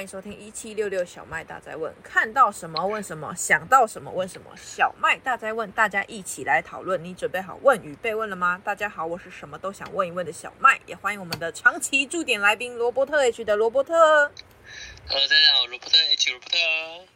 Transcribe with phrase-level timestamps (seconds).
[0.00, 4.50] 欢迎收听一七六六小麦大在问，看到什么问什么，想到什么问什么。
[4.56, 7.04] 小麦大在问，大家一起来讨论。
[7.04, 8.58] 你准备好问与被问了吗？
[8.64, 13.92] 大家好，我是什么都想问一问的小麦，也欢迎我们的长期驻点来宾罗伯特 H 的罗伯特。
[13.94, 16.56] Hello，大家好，罗伯特 H 罗伯特。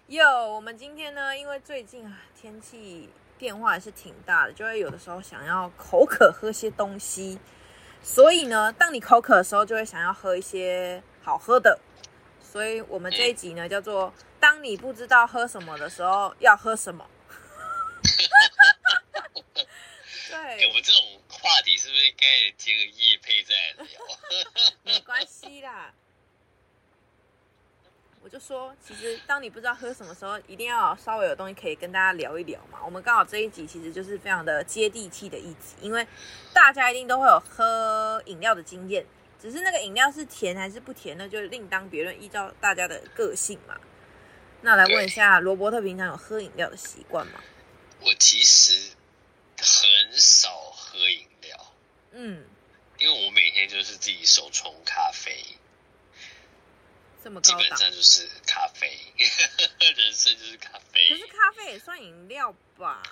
[0.09, 3.09] 哟，我们今天呢，因为最近啊天气
[3.39, 7.39] 变化还是挺大的，就会有的时候想要口渴喝些东西，
[8.03, 11.79] 所以呢，当你口渴的时候，就会想要喝一些好喝的。
[12.55, 17.05] 所以我们这一集呢，叫做“当你不知道喝什么的时候，要喝什么。
[20.31, 22.25] ”对、欸，我们这种话题是不是应该
[22.57, 23.89] 接个夜配再来聊？
[24.85, 25.93] 没关系啦，
[28.23, 32.79] 我就说，其实当你不知道喝什么时候，一定要稍微有东西可以跟大家聊一聊嘛。
[32.85, 36.07] 我们刚好这一集其实就是非常的接地气的一集，因为
[36.53, 39.05] 大家一定都会有喝饮料的经验。
[39.45, 41.29] 只是那个饮料是甜还是不甜呢？
[41.29, 43.79] 就另当别论，依照大家的个性嘛。
[44.63, 47.45] 那来问一下，罗伯特平常有喝饮料的习惯吗？
[48.01, 48.93] 我其实
[49.59, 51.75] 很少喝饮料，
[52.13, 52.47] 嗯，
[52.97, 55.45] 因为我每天就是自己手冲咖啡，
[57.23, 58.99] 这么高档，基本上就是咖啡，
[59.95, 61.07] 人生就是咖啡。
[61.11, 63.03] 可是咖啡也算饮料吧？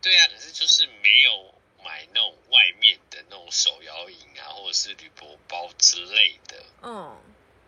[0.00, 1.60] 对啊，可是就是没有。
[1.84, 7.20] 买那种外面的那种手摇饮啊，或者是铝箔包之类的，嗯，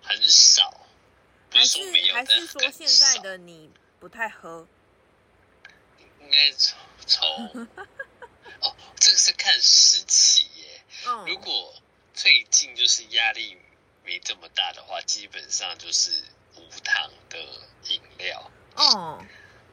[0.03, 0.87] 很少。
[1.51, 1.79] 不是
[2.13, 3.71] 还是说现在的你
[4.01, 4.67] 不太喝？
[6.21, 7.69] 应该从从
[8.61, 10.83] 哦，这个是看时期耶。
[11.07, 11.75] 嗯，如果
[12.13, 13.57] 最近就是压力
[14.05, 16.25] 没这么大的话，基本上就是
[16.57, 17.39] 无糖的
[17.89, 18.51] 饮料。
[18.77, 19.25] 哦，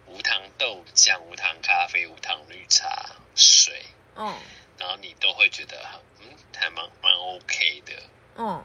[0.06, 3.84] 无糖豆浆、无糖咖啡、无糖绿茶、水。
[4.16, 4.38] 嗯，
[4.78, 7.94] 然后你都会觉得很嗯，还蛮蛮 OK 的。
[8.38, 8.64] 嗯，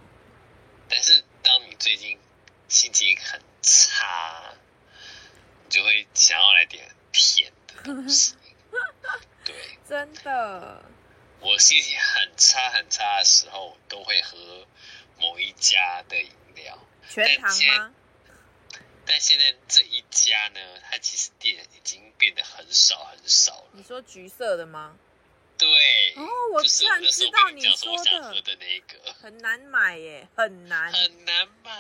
[0.89, 2.19] 但是当你最近
[2.69, 4.55] 心情很差，
[5.65, 8.35] 你就会想要来点甜的东西。
[9.45, 9.55] 对，
[9.89, 10.83] 真的。
[11.41, 14.67] 我心情很差很差的时候，都会喝
[15.19, 16.79] 某一家的饮料。
[17.09, 17.95] 全糖吗？
[19.09, 23.69] 但现在这一家呢，它其实店已经变得很少很少了。
[23.73, 24.97] 你说橘色的吗？
[25.59, 25.69] 对
[26.17, 31.71] 哦，我居然知道你说的，的那个很难买耶，很难很难买。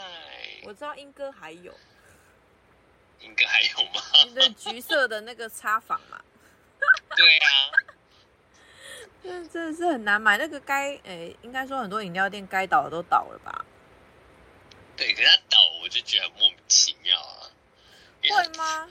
[0.63, 1.73] 我知道英哥还有，
[3.21, 4.03] 英哥还有吗？
[4.35, 6.21] 那橘色的那个插坊嘛。
[7.17, 7.49] 对啊，
[9.53, 10.39] 真的是很难买。
[10.39, 13.65] 那个该诶、欸，应该说很多饮料店该倒的都倒了吧？
[14.97, 17.51] 对，可是它倒，我就觉得很莫名其妙啊。
[18.23, 18.89] 会吗？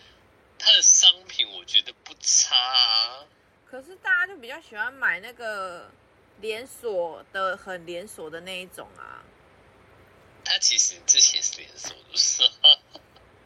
[0.60, 3.26] 它的商品我觉得不差啊。
[3.70, 5.90] 可是大家就比较喜欢买那个
[6.40, 9.22] 连锁的，很连锁的那一种啊。
[10.46, 12.44] 它其实之前是连锁，不是。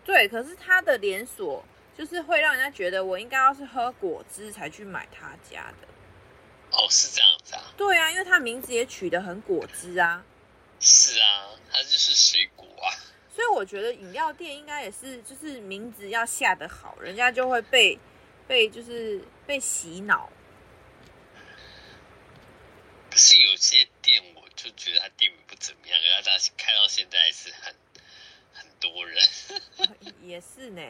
[0.06, 1.64] 对，可是它的连锁
[1.98, 5.88] 就是会让人家觉得我应该要是喝果汁才去买他家的。
[6.72, 7.74] 哦，是这样子啊。
[7.78, 10.24] 对啊，因为它名字也取得很果汁啊。
[10.80, 12.92] 是啊，它就是水果啊。
[13.34, 17.98] 所以我觉得饮料店应该也是，就是名字要下得好，人家就会被。
[18.50, 20.28] 被就是被洗脑，
[23.12, 27.76] 可是有些店我就觉得他店名不怎么样，然后他开到现在还是很
[28.52, 29.24] 很多人，
[30.24, 30.82] 也是呢。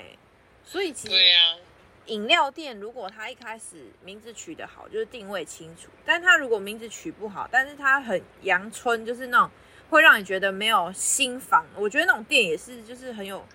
[0.63, 1.57] 所以其实对呀，
[2.05, 9.51] 饮料店如果他一开始名字取得好，就是定位清楚；但他如果名字取不好，但是他很阳春，就是那种
[9.89, 11.67] 会让你觉得没有心房。
[11.75, 13.45] 我觉得那种店也是，就是很有，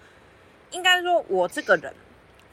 [0.72, 1.94] 应该说我这个人。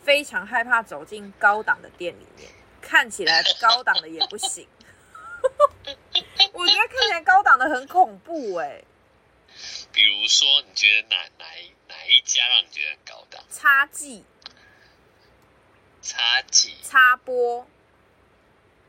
[0.04, 2.50] 非常害怕走进高档的店里面，
[2.82, 4.68] 看起来高档的也不行。
[6.54, 8.86] 我觉得看起来高档的很恐怖哎、欸。
[9.92, 11.46] 比如说，你觉得哪哪
[11.88, 13.44] 哪一家让你觉得很高档？
[13.50, 14.24] 插记。
[16.02, 16.76] 插几。
[16.84, 17.68] 插播。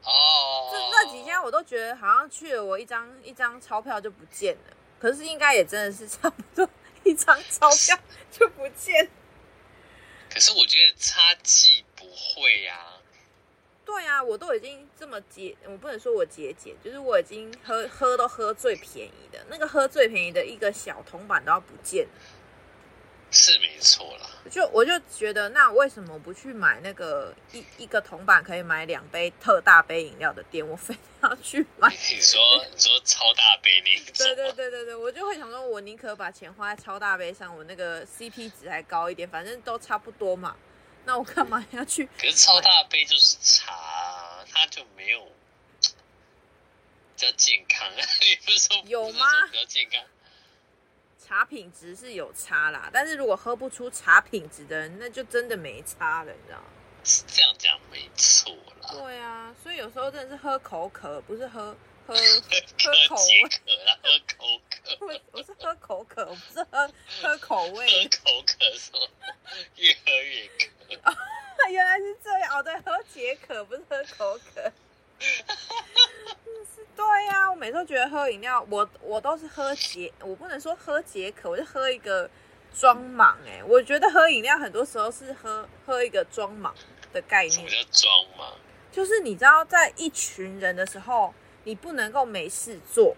[0.05, 0.71] 哦。
[0.71, 4.77] 这那几天我都觉得好像去了，我一张一张钞票就不见了。
[5.01, 6.69] 可是应该也真的是差不多
[7.03, 7.99] 一张钞票
[8.31, 9.11] 就不见。
[10.33, 12.95] 可是我觉得插记不会呀、
[13.85, 22.11] 对啊，我都已经这么节，我不能说我节俭，就是我已经喝喝都喝最便宜的，那个喝最便宜的一个小铜板都要不见了。
[23.33, 24.29] 是没错啦。
[24.51, 30.67] 就我就觉得，那为什么不去买那个一一个铜板可以买两杯特大杯饮料的店？
[30.67, 31.89] 我非要去买。
[31.91, 32.41] 你说
[32.71, 34.13] 你说超大杯那种？
[34.15, 40.55] 对对对对对，我就会想说，我宁可把钱花在超大杯上，我那个 CP 值还高一点，反正都差不多嘛。
[41.05, 42.07] 那我干嘛要去？
[42.19, 45.25] 可是超大杯就是茶，它就没有
[47.17, 49.27] 比较健康， 你不是说有吗？
[49.51, 50.01] 比较健康。
[51.33, 56.65] 茶品质是有差啦，但是如果喝不出茶品质的人，那就真的没差了，你知道吗？
[57.03, 58.91] 是这样讲没错啦。
[58.91, 61.75] 对啊，所以有时候真的是喝口渴，不是喝
[62.07, 62.15] 喝喝
[63.09, 63.49] 口味。
[64.03, 66.93] 喝口渴，我我是喝口渴，我不是喝
[67.23, 67.87] 喝口味。
[67.87, 69.01] 喝口渴说
[69.77, 71.11] 越喝越渴。
[71.11, 71.17] 哦，
[71.73, 74.71] 原来是这样哦，对，喝解渴不是喝口渴。
[77.03, 82.29] 对呀、我每次都觉得喝饮料，我我都是喝解，我不能说喝解渴，我就喝一个
[82.73, 83.37] 装忙。
[83.47, 86.75] 哎，我觉得喝饮料很多时候是喝喝一个装忙
[87.13, 87.53] 的概念。
[87.53, 88.59] 什么叫装忙？
[88.91, 91.35] 就是你知道，在一群人的时候，
[91.65, 93.15] 你不能够没事做。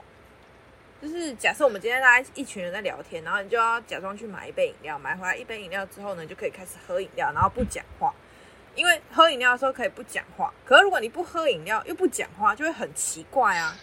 [1.01, 8.13] 就是假设我们今天大家一群人在聊天，然后你就要假装去买一杯饮料，买回来一杯饮料之后呢，就可以开始喝饮料，然后不讲话。
[8.75, 13.77] 因为喝饮料的时候可以不讲话，可是如果你不喝饮料又不讲话，就会很奇怪啊。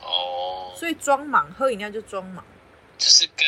[0.00, 0.72] 哦。
[0.76, 2.44] 所以装忙喝饮料就装忙。
[2.96, 3.46] 就是跟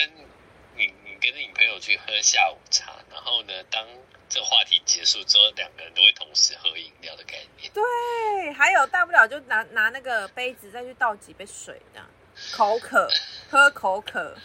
[0.77, 3.87] 你你跟你朋友去喝下午茶，然后呢，当
[4.29, 7.71] 这话题结束之后，两个人都会同时喝饮料的概念。
[7.73, 12.09] 对，还有大不了就拿拿那个杯子再去倒几杯水，这样
[12.53, 13.09] 口渴
[13.51, 14.37] 喝口渴。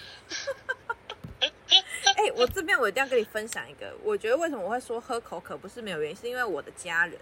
[2.18, 7.16] 哎、欸，我这边我一定要跟你分享一个，我觉得为什么我会说喝口渴不是没有原因，是因为我的家人，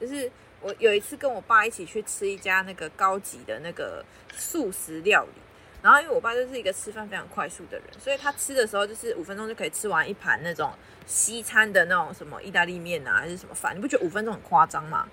[0.00, 0.28] 就是
[0.60, 4.04] 我有一次跟我爸一起去吃一家那个高级的那个
[4.36, 5.40] 素食料理，
[5.80, 10.72] 然后因为我爸就是一个吃饭非常快速的人，所以他吃的时候就是五分钟就可以吃完一盘那种
[11.06, 15.08] 西餐的那种什么意大利面啊，还是什么饭，你不觉得五分钟很夸张吗？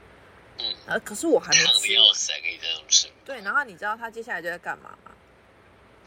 [0.58, 1.80] 嗯，呃，可是我还没吃完。
[3.24, 5.12] 对，然后你知道他接下来就在干嘛吗？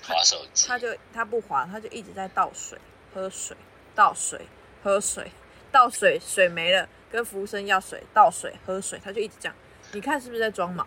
[0.03, 2.77] 滑手机，他就他不滑，他就一直在倒水。
[3.15, 3.57] 喝水，
[3.95, 4.47] 倒水，
[4.83, 5.31] 喝水，
[5.73, 9.57] 倒水，水没了，跟服务生要水，倒水，喝水，他就一直这样。
[9.93, 10.87] 你看是不是在装忙？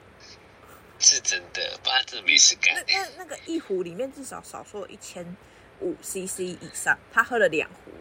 [1.00, 2.76] 是真的，不然真的没事干。
[2.76, 5.36] 那那那个一壶里面至少少说一千
[5.82, 7.92] 五 CC 以上，他喝了两壶，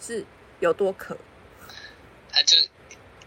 [0.00, 0.24] 是
[0.60, 1.16] 有多渴？
[2.30, 2.56] 他就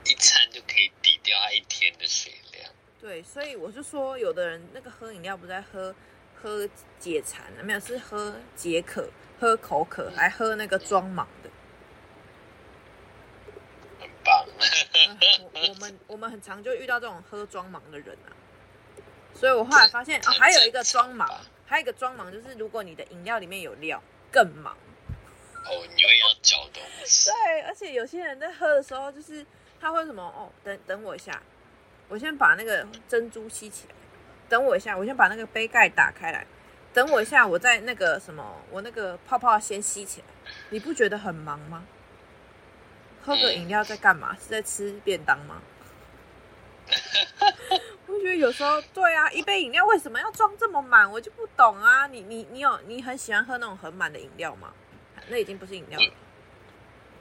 [0.06, 2.72] 一餐就可以抵掉他一天的水量。
[3.02, 5.94] 对，所以我就说，有的人那个喝饮料不在喝
[6.42, 6.68] 喝
[6.98, 9.10] 解馋，没有是喝解渴。
[9.40, 11.50] 喝口渴，还喝那个装满的，
[14.00, 14.46] 很棒。
[14.58, 18.32] 呃、我我们我们很常就遇到这种喝装忙的人啊，
[19.34, 21.30] 所以我后来发现啊，还有一个装忙，
[21.66, 24.02] 还有一个装忙，就是如果你的饮料里面有料，
[24.32, 24.76] 更忙。
[25.66, 27.30] 哦，你会要搅东西。
[27.30, 29.46] 对，而且有些人在喝的时候，就是
[29.82, 31.42] 他会什么哦，等等我一下，
[32.08, 33.96] 我先把那个珍珠吸起来，
[34.48, 36.46] 等我一下，我先把那个杯盖打开来。
[36.96, 40.28] 等我一下，我在那个什么，我那个泡泡先吸起来。
[40.70, 41.84] 你不觉得很忙吗？
[43.22, 44.36] 喝个饮料在干嘛？
[44.36, 45.62] 是在吃便当吗？
[48.08, 51.12] 我觉得有时候对啊，一杯饮料为什么要装这么满？
[51.12, 52.08] 我就不懂啊。
[52.08, 54.72] 你你你有你很喜欢喝那种很满的饮料吗？
[55.28, 56.14] 那已经不是饮料了。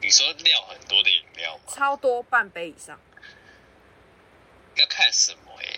[0.01, 1.65] 你说料很多的饮料吗？
[1.67, 3.01] 超多，半杯以上。
[4.77, 5.74] 要看什么欸？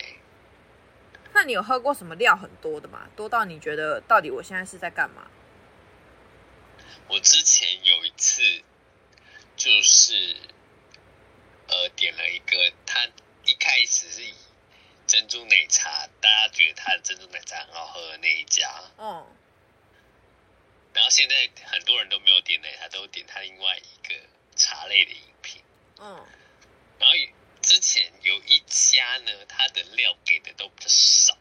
[1.36, 3.10] 那你有喝过什么料很多的吗？
[3.14, 5.30] 多到你觉得到底我现在是在干嘛？
[7.08, 8.40] 我之前有一次
[9.54, 10.34] 就是
[11.68, 13.06] 呃点了一个，他
[13.44, 14.32] 一开始是以
[15.06, 18.72] 珍珠奶茶，大家觉得他的珍珠奶茶很好喝的那一家。
[18.96, 19.26] 嗯。
[20.94, 21.34] 然后现在
[21.66, 24.14] 很多人都没有点奶茶，都点他另外一个
[24.54, 25.62] 茶类的饮品。
[26.00, 26.16] 嗯。
[26.98, 27.14] 然后。
[27.66, 31.36] 之前有一家呢，它的料给的都比较少，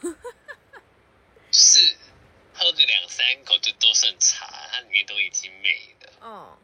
[1.52, 1.98] 是
[2.54, 6.12] 喝个两三口就都剩茶，它里面都已经没了。
[6.20, 6.58] 哦，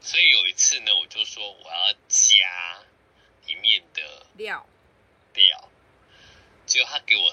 [0.00, 2.82] 所以有一次呢，我就说我要加
[3.46, 4.66] 里面的料
[5.34, 5.70] 料，
[6.66, 7.32] 结果他给我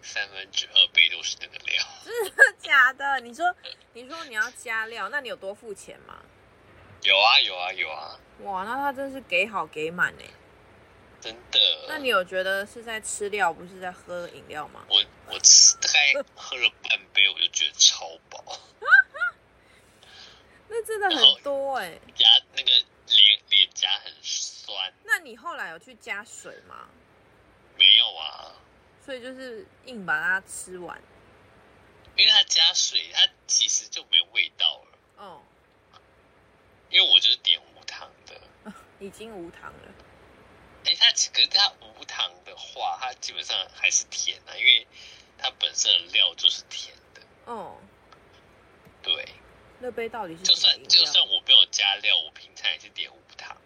[0.00, 3.20] 三分之二杯都是那个料， 真的假的？
[3.20, 3.54] 你说
[3.92, 6.24] 你说你要加料，那你有多付钱吗？
[7.02, 8.18] 有啊有啊有啊！
[8.42, 10.24] 哇，那他真是给好给满哎，
[11.20, 11.58] 真的。
[11.88, 14.84] 那你有觉得是在吃料，不是在喝饮料吗？
[14.88, 18.44] 我我吃大概喝了半杯，我就觉得超饱。
[20.68, 24.92] 那真的很多哎，牙那个脸脸颊很酸。
[25.02, 26.88] 那你后来有去加水吗？
[27.76, 28.52] 没有啊。
[29.04, 31.00] 所以就是硬把它吃完。
[32.16, 34.98] 因为它加水，它其实就没有味道了。
[35.24, 35.42] 哦。
[36.90, 39.94] 因为我就是点无糖的，已经无糖了。
[40.84, 44.86] 哎、欸，它可是它无糖的话，它基本上还是甜的，因为
[45.36, 47.22] 它本身的料就是甜的。
[47.46, 47.76] 哦，
[49.02, 49.28] 对。
[49.80, 50.42] 那杯到底是？
[50.42, 53.56] 就算就算我没有加料，我平常也是点无糖。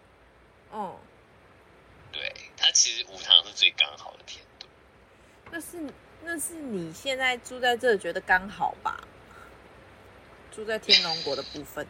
[0.71, 0.99] 哦。
[2.11, 4.67] 对，它其实无糖是最刚好的甜度。
[5.49, 9.03] 那是那是你现在住在这觉得刚好吧？
[10.51, 11.87] 住在天龙国的部分。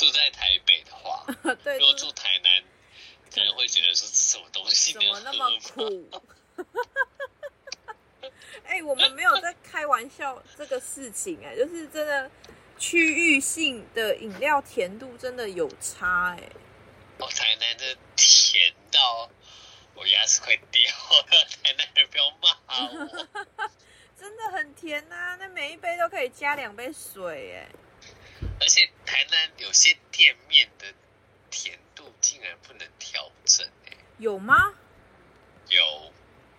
[0.00, 1.26] 住在台北的话，
[1.62, 2.64] 对，如果住台南，
[3.30, 6.08] 可能会觉得是什么东西怎么那么苦？
[8.64, 12.30] 哎、欸，我们没有在开玩笑这个事情、欸，哎，就是真的
[12.78, 16.48] 区域性的饮料甜度真的有差、欸，哎。
[17.18, 19.30] 哦，台南的甜到
[19.94, 20.90] 我牙齿快掉
[21.30, 23.68] 了， 台南人不要骂我。
[24.18, 27.68] 真的很甜呐、啊，那每一杯都可以加两杯水，哎。
[28.60, 30.86] 而且台南有些店面的
[31.50, 33.96] 甜度竟然不能调整，哎。
[34.18, 34.74] 有吗？
[35.68, 36.12] 有。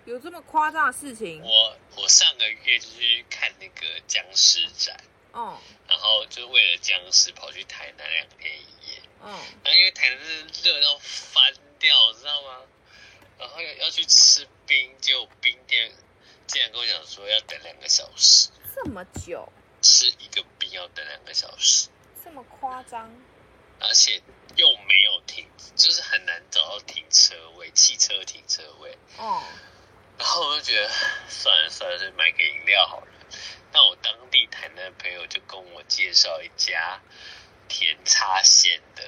[0.05, 1.43] 有这么夸张的事情？
[1.43, 4.99] 我我上个月就去看那个僵尸展，
[5.31, 9.29] 哦，然后就为了僵尸跑去台南两天一夜，嗯，
[9.63, 12.61] 然后因为台南是热到翻掉，知道吗？
[13.37, 15.91] 然后要要去吃冰，结果冰店
[16.47, 19.47] 竟然跟我讲说要等两个小时，这么久？
[19.81, 21.89] 吃一个冰要等两个小时，
[22.23, 23.11] 这么夸张？
[23.79, 24.21] 而且
[24.55, 29.41] 又没有停，就是很难找到停车位，汽车停车位，哦。
[30.19, 30.87] 然后我就觉得
[31.27, 33.07] 算了算了，就买个饮料好了。
[33.73, 37.01] 那我当地台南的朋友就跟我介绍一家
[37.67, 39.03] 甜茶鲜的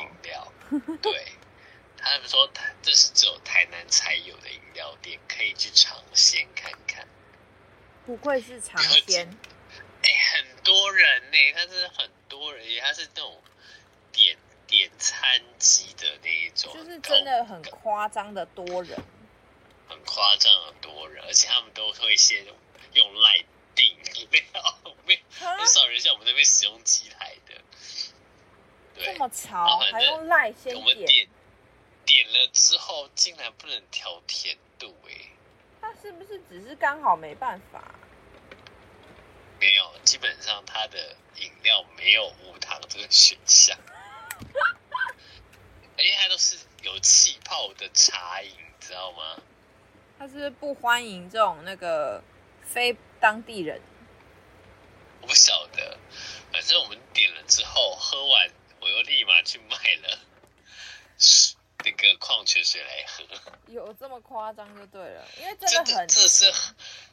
[0.00, 0.80] 饮料，oh.
[1.00, 1.32] 对，
[1.96, 2.50] 他们说
[2.82, 7.06] 这是只有台南才有的饮料店，可以去尝鲜看看。
[8.06, 9.36] 不愧是尝鲜，
[10.04, 13.40] 哎，很多人呢，他是很多人，他是那种
[14.12, 18.98] 点点餐机的那一种，就是真的很夸张的多人。
[19.88, 22.44] 很夸张的多人，而且他们都会先
[22.92, 23.44] 用赖
[23.74, 23.96] 订，
[24.30, 27.54] 没有没有很少人像我们那边使用机台的。
[28.94, 30.76] 对，这么潮，还用赖先点。
[30.76, 31.28] 我们点
[32.04, 35.12] 点了之后，竟然不能调甜度哎！
[35.80, 37.94] 他是不是只是刚好没办法？
[39.60, 43.78] 没有，基本上它的饮料没有无糖这个选项，
[45.96, 49.36] 而且它都是有气泡的茶饮，知道吗？
[50.18, 52.22] 他是不欢迎这种那个
[52.62, 53.80] 非当地人。
[55.20, 55.98] 我不晓得，
[56.52, 58.48] 反正我们点了之后，喝完
[58.80, 60.18] 我又立马去买了
[61.84, 63.24] 那个矿泉水来喝。
[63.66, 66.52] 有这么夸张就对了，因为真的很这是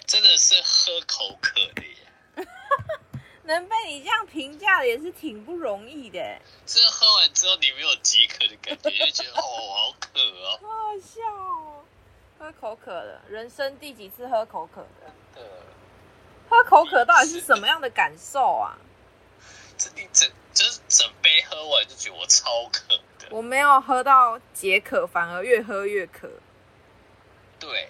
[0.05, 1.95] 真的是喝口渴的耶。
[3.43, 6.19] 能被你这样评价的也是挺不容易的。
[6.65, 11.83] 这喝完之后你没有解渴的感觉，就觉得哦好渴哦，好好笑哦。
[12.39, 15.11] 喝口渴了，人生第几次喝口渴的？
[15.35, 15.41] 呃，
[16.49, 18.77] 喝口渴到底是什么样的感受啊？
[19.77, 23.27] 这你整就是整杯喝完就觉得我超渴的。
[23.31, 26.29] 我没有喝到解渴，反而越喝越渴。
[27.59, 27.89] 对，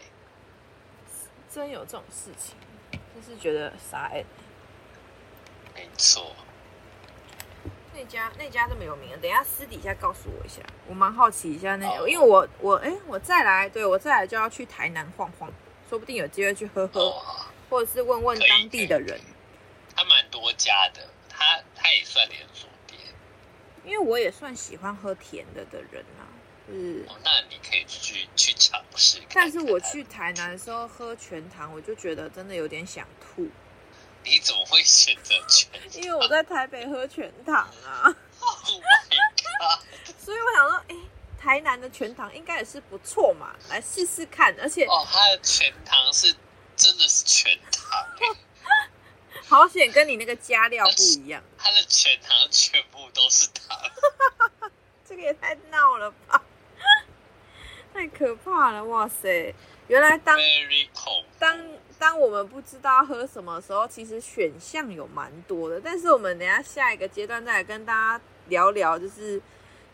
[1.50, 2.56] 真有这种事情，
[3.22, 4.24] 就是觉得傻哎。
[5.76, 6.36] 没错。
[7.94, 15.52] 那家那家这么有名，等一下私底下告诉我一下，我蛮好奇一下那个，因为我我哎、欸，我再来，对我再来就要去台南晃晃，
[15.90, 17.22] 说不定有机会去喝喝，哦、
[17.70, 19.20] 或者是问问当地的人。
[19.94, 23.00] 他蛮多家的，他他也算连锁店。
[23.84, 26.41] 因为我也算喜欢喝甜的的人啊，就
[26.72, 27.06] 是。
[27.10, 29.22] 哦，那你可以去去尝试。
[29.34, 33.48] 但是我去台南的时候喝全糖，我就觉得真的有点想吐。
[34.24, 35.82] 你怎么会选择全糖？
[36.02, 38.16] 因为我在台北喝全糖啊。
[38.44, 40.16] Oh my god！
[40.18, 40.98] 所以我想说，哎、欸，
[41.40, 44.56] 台南的全糖应该也是不错嘛，来试试看。
[44.60, 46.36] 而且哦，它的全糖是
[46.76, 48.04] 真的是全糖，
[49.48, 51.44] 好险跟你那个加料不一样。
[51.56, 53.78] 它的全糖全部都是糖，
[55.08, 56.44] 这个也太闹了吧，
[57.94, 58.84] 太可怕了！
[58.86, 59.54] 哇塞，
[59.88, 60.38] 原来当
[61.38, 61.60] 当。
[62.02, 65.80] 当我们不知道喝什么时候，其实选项有蛮多的。
[65.80, 69.40] 但是我们等一下下一个阶段再来跟大家聊聊，就是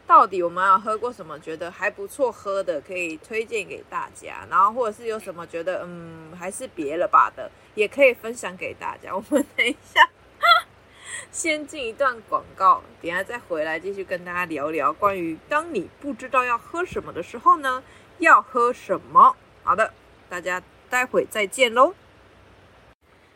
[0.08, 4.48] 到底我们有喝过什么觉得还不错喝的，可以推荐给大家。
[4.50, 9.13] 然后或者是有什么觉得嗯还是别了吧的，也可以分享给大家。
[9.13, 10.10] 我们等一下
[11.32, 17.84] 先进一段广告，等下再回来继续跟大家聊聊关于当你不知道要喝什么的时候呢，
[18.20, 19.36] 要喝什么。
[19.64, 19.94] 好的，
[20.30, 20.62] 大家。
[20.90, 21.94] 待会再见喽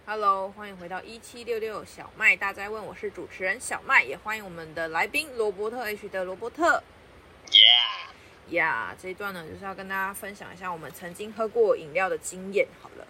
[0.05, 6.81] ！Hello，欢迎回到一七六六小麦大家问，我是主持人小麦，也欢迎我们的来宾罗伯特 H 的罗伯特。
[7.47, 12.65] Yeah，呀，yeah, 这一段呢就是要跟大家分享一下我们曾经喝过饮料的经验。
[12.81, 13.05] 好了，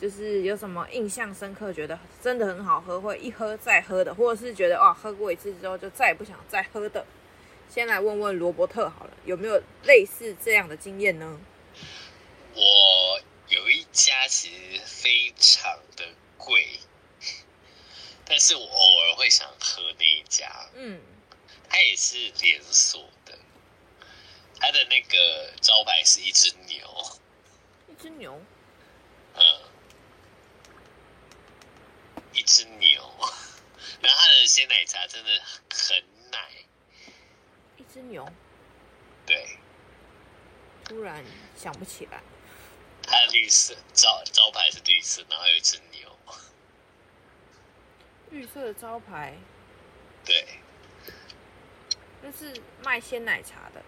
[0.00, 7.04] 就是有什么印象深刻，觉得真的很好喝，会一喝再喝的，或者是觉得哇，喝过一次之后就再也不想再喝的。
[7.68, 11.38] 先来问问罗伯特好了，有没有类似这样的经验呢？
[12.54, 16.04] 我有一家其实非常的
[16.36, 16.66] 贵，
[18.24, 21.00] 但是我偶尔会想喝那一家，嗯，
[21.68, 23.38] 它也是连锁的，
[24.58, 26.88] 它的那个招牌是一只牛，
[27.88, 28.40] 一只牛，
[29.34, 29.42] 嗯，
[32.40, 33.02] 一只牛，
[34.00, 35.30] 然后它的鲜奶茶真的
[35.68, 36.38] 很奶，
[37.76, 38.26] 一只牛，
[39.26, 39.58] 对，
[40.84, 41.22] 突然
[41.54, 42.22] 想不起来，
[43.02, 46.08] 它的绿色招招牌是绿色，然后有一只牛。
[48.30, 49.36] 绿色的招牌，
[50.24, 50.46] 对，
[52.22, 53.82] 那是卖鲜奶茶的。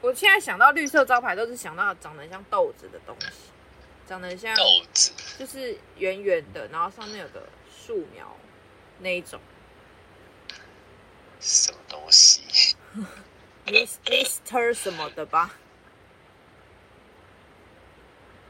[0.00, 3.49] 我现在想到绿色招牌，都是想到长得像豆子的东西，
[4.10, 7.48] 长得像豆子，就是圆圆的，然后上面有个
[7.86, 8.36] 树苗
[8.98, 9.40] 那一种。
[11.38, 12.74] 什么东西？
[13.66, 15.56] Mister 什么的吧？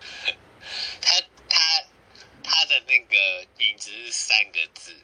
[1.03, 1.85] 他他
[2.43, 4.97] 他的那个名字是三个字，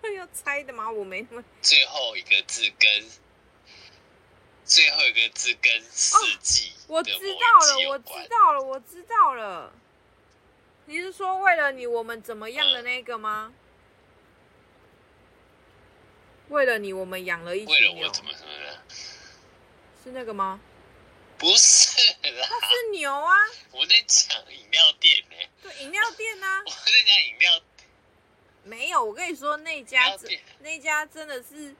[0.16, 0.90] 要猜的吗？
[0.90, 1.44] 我没那么。
[1.60, 3.04] 最后一个字跟
[4.68, 9.72] 最后一个字跟四季、哦，我知道了，我知道了，我知道了。
[10.84, 13.52] 你是说为了你我们怎么样的那个吗？
[16.48, 17.74] 嗯、为了你我们养了一群牛。
[17.74, 18.82] 为了我怎么怎么的？
[20.04, 20.60] 是那个吗？
[21.38, 23.34] 不是啦，它是牛啊！
[23.70, 25.48] 我在讲饮料店呢、欸。
[25.62, 26.62] 对，饮料店啊。
[26.66, 27.60] 我在讲饮料。
[28.64, 31.74] 没有，我跟你说，那家真那家真的是，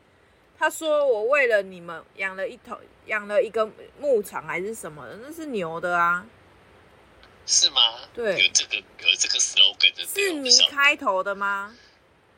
[0.58, 6.26] 他说我为了你们养了一头，养了一个牧场还是什么的，那是牛的啊。
[7.46, 7.80] 是吗？
[8.12, 10.04] 对，有这个有这个 slogan 的。
[10.04, 11.74] 是你开头的吗？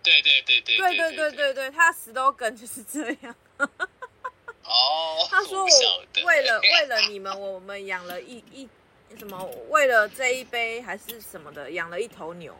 [0.02, 3.34] 对对对对对对对对对，他 slogan 就是这样。
[3.58, 8.68] 哦， 他说我为了为了你们，我们养了一一
[9.18, 9.44] 什么？
[9.68, 12.54] 为了这一杯还是什么的，养了一头牛。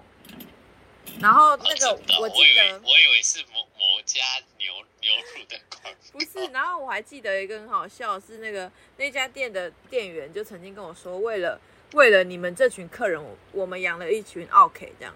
[1.20, 3.64] 然后那个我记得，我以为是某
[4.00, 4.22] 某家
[4.56, 5.90] 牛牛乳的广告。
[6.12, 11.60] 不是，然后我还记得一个很好笑，是那个那家店的店员就曾经跟我说，为了
[11.92, 15.14] 为了你们这群客人，我我们养了一群奥 K 这样。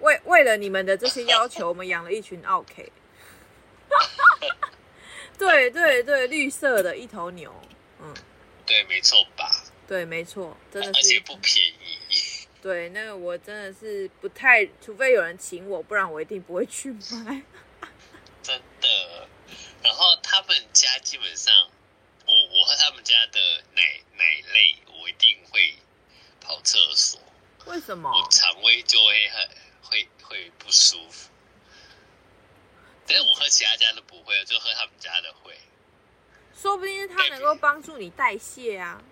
[0.00, 2.90] 为为了你们的这些要求，我们养了一群奥 K。
[5.38, 7.54] 对对对，绿色的一头牛，
[8.00, 8.14] 嗯，
[8.64, 9.50] 对，没错吧？
[9.86, 11.98] 对，没错，真的是，而且不便宜。
[12.62, 16.90] 对，那个我真的是不太，除非有人请我，不然我一定不会去
[17.24, 17.42] 买。
[18.46, 19.28] 真的。
[19.82, 21.52] 然后他们家基本上，
[22.26, 23.40] 我我和他们家的
[23.74, 23.82] 奶
[24.16, 25.74] 奶类，我一定会
[26.40, 27.20] 跑厕所。
[27.64, 28.08] 为什么？
[28.08, 29.48] 我肠胃就会很
[29.82, 31.28] 会会不舒服。
[33.04, 35.58] 但是我喝其他家的不会，就喝他们家的会。
[36.56, 39.02] 说不定是它能够帮助你代谢啊。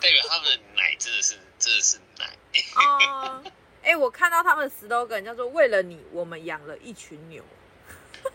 [0.00, 2.36] 代表他们的奶真的是真的是奶。
[2.76, 3.44] 哦，
[3.82, 7.44] 哎，我看到他们的 slogan 叫做“为了你，我们养了一群牛”。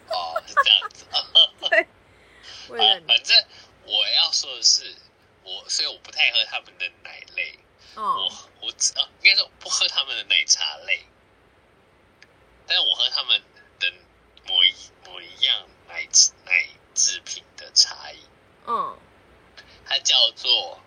[0.08, 0.21] 哦。
[1.70, 1.88] 对。
[2.70, 3.08] 为了你。
[3.08, 3.46] 反正
[3.86, 4.96] 我要说的是，
[5.44, 7.60] 我所以我不太喝他们的奶类。
[7.96, 8.28] 哦。
[8.62, 11.06] 我我只啊，应该说不喝他们的奶茶类。
[12.68, 13.42] 但是我喝他们
[13.80, 13.94] 的
[14.48, 14.74] 某一。
[15.04, 16.08] 某一样奶
[16.46, 18.20] 奶制品的茶饮，
[18.66, 18.98] 嗯，
[19.86, 20.80] 它叫做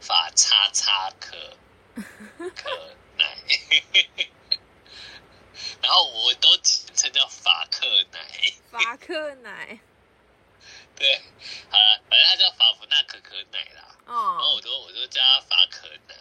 [0.00, 1.56] 法叉叉可
[2.54, 3.38] 可 奶，
[5.80, 8.20] 然后我都简称叫法克奶，
[8.70, 9.78] 法克奶，
[10.96, 11.20] 对，
[11.70, 16.14] 好了，反正他叫法芙娜可可奶啦，哦，然后我都我都叫他法可奶，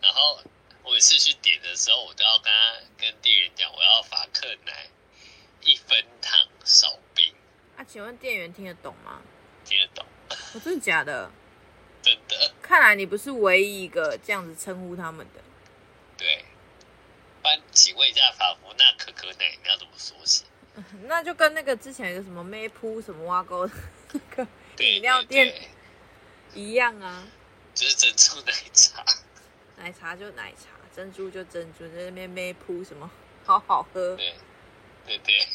[0.00, 0.40] 然后
[0.82, 4.88] 我每次去点的时候，我都要跟他跟店员讲，我要法克奶。
[5.62, 7.34] 一分糖少冰
[7.76, 7.82] 啊？
[7.82, 9.20] 请问店员听得懂吗？
[9.64, 10.06] 听得懂。
[10.30, 11.28] 哦，真的假的？
[12.00, 12.52] 真的。
[12.62, 15.40] 看来你不是唯一一个这样子称呼他们的。
[16.16, 16.44] 对。
[17.42, 20.44] 帮请问一下，法芙娜可可奶你要怎么缩写？
[21.08, 23.72] 那就跟那个之前有个什么咩铺什么挖沟那
[24.34, 24.46] 个
[24.78, 25.54] 饮料店
[26.54, 27.26] 一样啊。
[27.74, 29.04] 就是珍珠奶茶。
[29.76, 33.10] 奶茶就奶茶，珍珠就珍珠，在那边咩噗什么，
[33.44, 34.16] 好好喝。
[34.16, 34.34] 对。
[35.06, 35.46] 对对，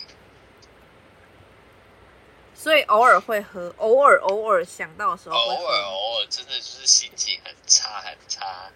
[2.56, 8.72] 所以偶尔会喝，偶尔偶尔想到的时候，偶尔偶尔真的就是心情很差很差，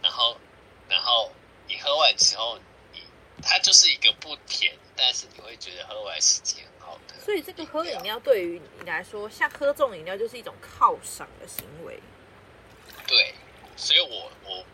[0.00, 0.38] 然后
[0.88, 1.30] 然后
[1.68, 2.58] 你喝完之后，
[2.94, 3.02] 你
[3.42, 6.64] 它就是一个不甜，但是你会觉得喝完心情。
[7.24, 11.98] 所以这个喝饮料对于你来说，像喝这种饮料就是一种犒赏的行为。
[13.06, 13.34] 对，
[13.76, 14.64] 所以我我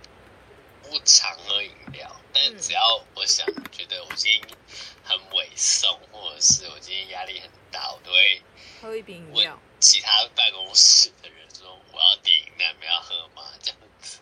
[0.83, 2.81] 不常喝饮料，但只要
[3.15, 4.59] 我想、嗯、觉得我今天。
[5.03, 8.41] 很委送，或者是我今天压力很大，我都会
[8.81, 9.61] 喝一瓶饮料。
[9.81, 14.21] 其他办公室的人说：“我要点饮料，你们要喝吗？”这样子。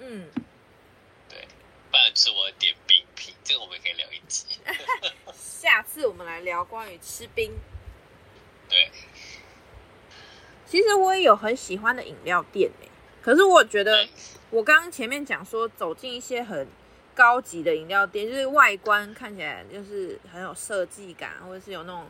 [0.00, 0.30] 嗯，
[1.94, 3.04] 对，不然就是我点冰
[5.86, 7.52] 次我们来聊关于吃冰。
[8.68, 8.90] 对，
[10.66, 12.88] 其实我也有很喜欢的饮料店诶，
[13.22, 14.08] 可是我觉得
[14.50, 16.66] 我刚刚前面讲说走进一些很
[17.14, 22.08] 高级的饮料店，就是外观看起来就是很有设计感，或者是有那种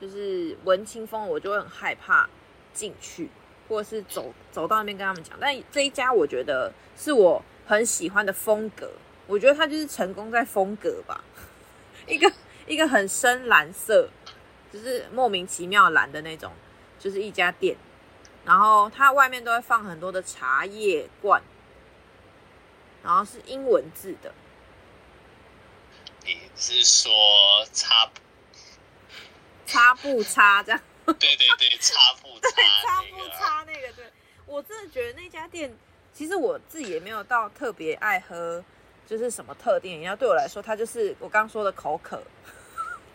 [0.00, 2.28] 就是文青风，我就会很害怕
[2.72, 3.28] 进去，
[3.68, 5.36] 或者是走走到那边跟他们讲。
[5.38, 8.90] 但这一家我觉得是我很喜欢的风格。
[9.26, 11.22] 我觉得它就是成功在风格吧，
[12.06, 12.32] 一个
[12.66, 14.08] 一个很深蓝色，
[14.72, 16.52] 就是莫名其妙蓝的那种，
[16.98, 17.76] 就是一家店，
[18.44, 21.42] 然后它外面都会放很多的茶叶罐，
[23.02, 24.32] 然后是英文字的。
[26.24, 27.12] 你是说
[27.72, 28.10] 擦
[29.64, 30.80] 擦不擦这样？
[31.06, 32.50] 对对对，擦不擦？
[32.54, 33.92] 对，擦不擦那个？
[33.92, 34.04] 对，
[34.46, 35.72] 我真的觉得那家店，
[36.12, 38.64] 其实我自己也没有到特别爱喝。
[39.06, 42.20] 就是什么特定饮料，对我来说，它就是我刚刚说的口渴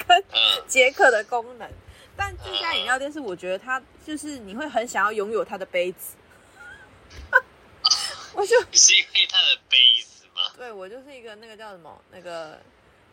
[0.08, 0.23] 跟
[0.65, 1.69] 解渴的功能。
[2.15, 6.15] 但这家饮料店是我觉得它就是你会很想要拥有它的杯子。
[8.34, 10.41] 我就是因为它的杯子吗？
[10.56, 12.58] 对，我就是一个那个叫什么那个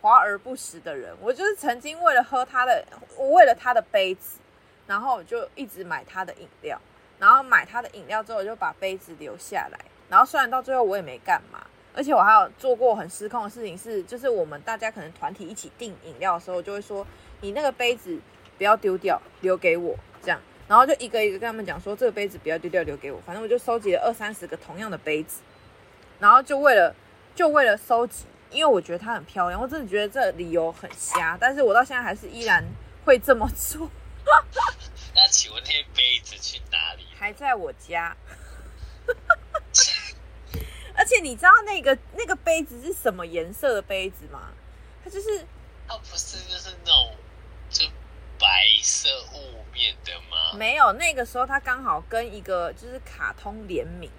[0.01, 1.17] 华而不实的人。
[1.21, 2.85] 我就是曾经为了喝它的，
[3.17, 4.39] 我为了它的杯子，
[4.87, 6.81] 然后我就一直买它的饮料，
[7.19, 9.79] 然后买它的饮料之后，我就把杯子留下来。
[10.09, 11.67] 然后虽然到最后我也没干嘛。
[11.99, 17.05] 而且我还有做过很失控的事情，是就是我们大家可能团体一起订饮料的时候，就会说
[17.41, 18.17] 你那个杯子
[18.57, 23.21] 不要丢掉，留给我这样，然后就一个一个跟他们讲说这个杯子不要丢掉，留给我。
[23.27, 25.41] 反正我就收集了二三十个同样的杯子，
[26.21, 26.95] 然后就为了
[27.35, 32.65] 就为了收集，因为我觉得它很漂亮，我真的觉得这理由很瞎，但是我到现在还是依然
[33.05, 33.91] 会这么做。
[35.17, 37.03] 那请问那些杯子去哪里？
[37.19, 38.17] 还在我家。
[40.99, 44.51] 而且你知道那个那个杯子是什么颜色的杯子吗？
[45.05, 45.47] 它就是，
[45.87, 47.15] 它不是就是那种
[47.71, 47.87] 就
[48.39, 50.59] 白色雾面的吗？
[50.59, 54.11] 没有，那个时候它刚好跟一个就是卡通联名，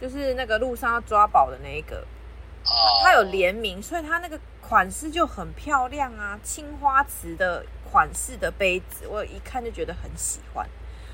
[0.00, 1.98] 就是那个路上要抓宝的那一个，
[2.64, 10.66] 哦它有联名，所以它那个款式就很漂亮啊，青花瓷的款式的杯子，我一看就觉得很喜欢。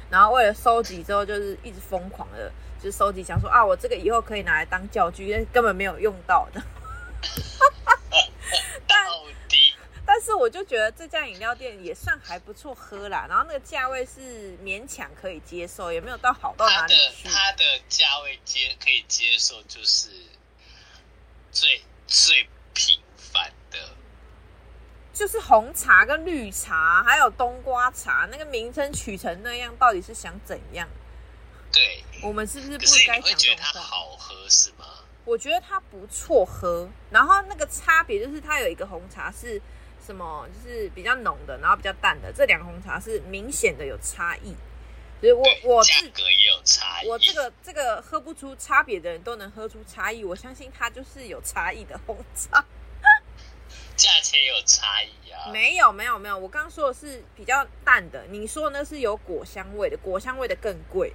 [0.08, 6.62] 然后为了收集之后，就是一直疯狂的，就收集，想说啊，我这个以后可以拿来当教具，因为根本没有用到的。
[8.88, 9.06] 但
[10.06, 17.28] 但是我就觉得这家饮料店也算还不错喝啦，然后那个价位是勉强可以接受，也没有到好到哪里去。
[17.28, 20.08] 它的价位接可以接受，就是
[21.52, 23.78] 最最平凡的。
[25.12, 30.88] 就是红茶跟绿茶，还有冬瓜茶，那个名称取成那样，到底是想怎样？
[31.72, 34.86] 对，我们是不是不应该讲觉得它好喝是吗？
[35.24, 39.60] 我觉得它不错喝，然后那个差别就是它有一个红茶是
[40.04, 44.54] 什么，就是比较浓的，然后比较淡的，这两个红茶是明显的有差异。
[45.20, 52.64] 所以我我价格也有差异，我这个这个喝不出差别的人都能喝出差异，我相信它就是有差异的红茶。
[53.94, 55.52] 价钱有差异啊？
[55.52, 61.12] 没有没有没有，我刚刚说的是比较淡的，你说的那是有果香味的，果香味的更贵。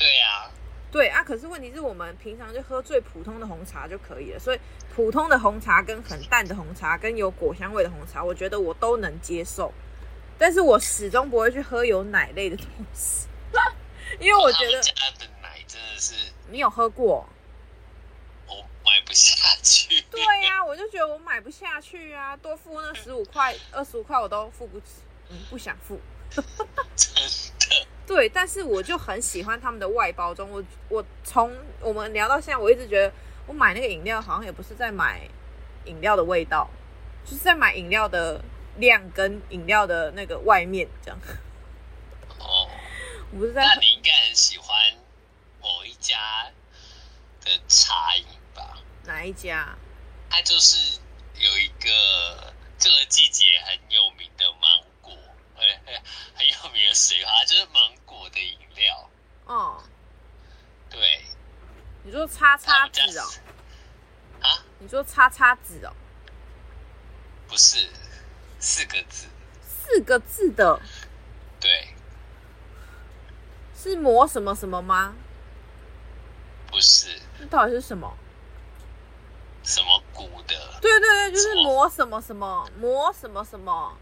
[0.00, 0.50] 对啊，
[0.90, 4.58] 对啊，可是问题是我们平常就喝最普通的红茶就可以了，所以
[4.96, 9.72] 普通的红茶跟很淡的红茶跟有果香味的红茶，我觉得我都能接受，
[10.38, 13.28] 但是我始终不会去喝有奶类的东西，
[14.18, 16.14] 因为我觉得家的奶真的是
[16.48, 17.28] 你有喝过。
[18.48, 20.00] 我买不下去。
[20.10, 26.00] 对呀、啊，我就觉得我买不下去啊，多付那十五块、二十五块我都付不起，嗯，不想付。
[28.10, 30.50] 对，但是我就很喜欢他们的外包装。
[30.50, 33.12] 我我从我们聊到现在，我一直觉得
[33.46, 35.20] 我买那个饮料好像也不是在买
[35.84, 36.68] 饮料的味道，
[37.24, 38.44] 就是在买饮料的
[38.78, 41.16] 量跟饮料的那个外面这样。
[42.40, 42.68] 哦，
[43.30, 43.62] 我不是在。
[43.62, 44.76] 那你应该很喜欢
[45.62, 46.18] 某一家
[47.44, 48.24] 的茶饮
[48.56, 48.76] 吧。
[49.04, 49.78] 哪一家？
[50.28, 50.98] 它就是
[51.36, 54.79] 有一个这个季节很有名的芒
[56.34, 59.10] 很有名的水花，就是芒果的饮料。
[59.46, 59.82] 哦，
[60.88, 61.24] 对，
[62.04, 63.24] 你说叉叉子哦？
[64.40, 64.64] 啊？
[64.78, 65.92] 你说叉叉子哦？
[67.48, 67.88] 不是，
[68.58, 69.26] 四个字。
[69.62, 70.80] 四个字的？
[71.58, 71.94] 对。
[73.76, 75.14] 是磨什么什么吗？
[76.68, 77.18] 不是。
[77.38, 78.16] 那到底是什么？
[79.62, 80.78] 什么骨的？
[80.80, 83.98] 对对对，就是磨什么什么磨什么什么，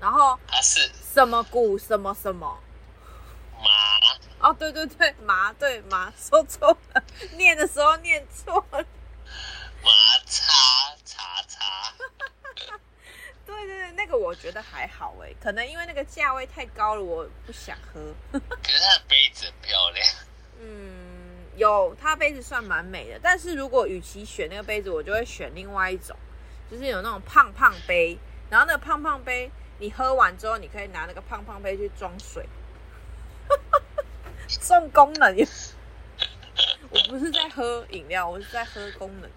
[0.00, 2.58] 然后它是什么谷什么什么
[3.58, 4.48] 麻？
[4.48, 7.02] 哦，对对对，麻对麻，说错了，
[7.36, 8.78] 念的时候念错了，
[9.82, 9.90] 麻
[10.26, 11.94] 叉叉叉，
[14.08, 18.14] 个我觉得还好哎，可能因为那个价位太高了，我不想喝。
[18.32, 18.38] 可
[18.70, 20.06] 是它的杯子很漂亮。
[20.60, 23.20] 嗯，有，它杯子算蛮美的。
[23.22, 26.16] 但是如果与其选那个杯子，我就会选另外一种，
[26.70, 28.18] 就是有那种胖胖杯。
[28.50, 32.46] 然后那个胖胖杯，你喝完之后，你可以拿那个胖胖杯去装水。
[34.48, 35.36] 送功能，
[36.90, 39.30] 我不是在喝饮料，我是在喝功能。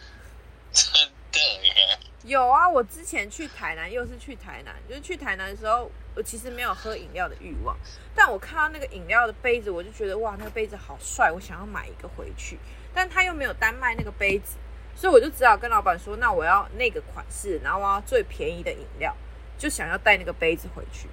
[0.72, 0.94] 真
[1.32, 2.00] 的耶？
[2.24, 7.78] 有啊，我之前去台南，又是去台南，就是去台南的时候，我其实没有喝饮料的欲望，
[8.16, 12.58] 但我看到那个饮料的杯子，我就觉得哇，那个杯子好帅，我想要买一个回去。
[12.94, 14.58] 但他又没有单卖那个杯子，
[14.96, 19.16] 所以我就只好跟老板说，那我要那个款式，然后我要最便宜的饮料，
[19.62, 21.08] 就想要带那个杯子回去。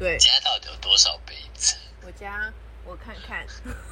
[0.00, 1.76] 对，家到底有多少杯子？
[2.04, 2.52] 我家
[2.84, 3.46] 我看看，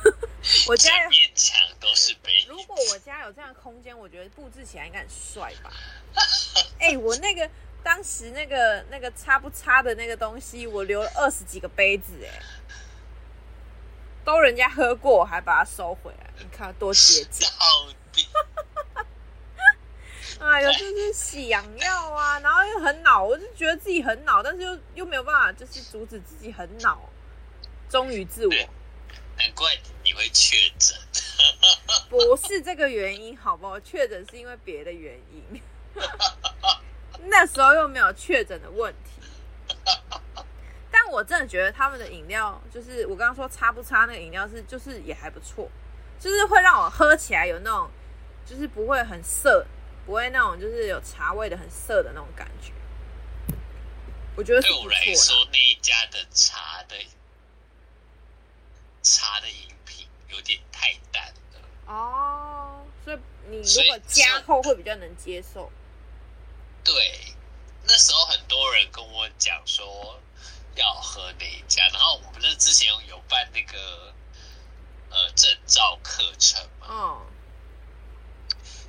[0.66, 2.48] 我家整面墙都是杯子。
[2.48, 5.70] 如果我家有这样的空间，我觉得布置起来应该很帅吧？
[6.80, 7.48] 哎、欸，我那个
[7.84, 12.42] 当时那个那个擦不擦的那个东西，我留了二十几个杯子，哎，
[14.24, 17.48] 都人家喝过，还把它收回来，你看多节俭。
[17.56, 18.26] 到底
[20.40, 26.98] 哎呦，就是想要啊，然后又很恼，我就觉得自己很恼，但是又又没有办法，就是阻止自己很恼。
[27.88, 28.52] 忠于自我，
[29.36, 30.96] 难怪你会确诊。
[32.08, 33.78] 不是这个原因，好不好？
[33.80, 35.60] 确诊是因为别的原因。
[37.28, 39.76] 那时候又没有确诊的问题。
[40.90, 45.68] 但我真的觉得他们的饮料，就是我刚刚说差不差那个饮料是，就是也还不错，
[46.18, 47.90] 就是会让我喝起来有那种，
[48.46, 49.66] 就是不会很涩，
[50.10, 52.72] 不会那种就是有茶味的很涩的那种感觉。
[54.36, 56.96] 我觉得对我来说那一家的茶的。
[59.02, 63.18] 茶的饮品有点太淡了哦，所以
[63.48, 65.72] 你如果加厚会比较能接受。
[66.84, 67.34] 对，
[67.84, 70.20] 那时候很多人跟我讲说
[70.74, 74.12] 要喝哪一家，然后我们不是之前有办那个
[75.08, 77.26] 呃证照课程嘛，哦，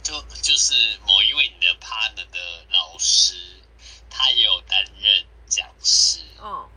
[0.03, 3.35] 就就是某一位你的 partner 的老师，
[4.09, 6.69] 他也有担任讲师，嗯，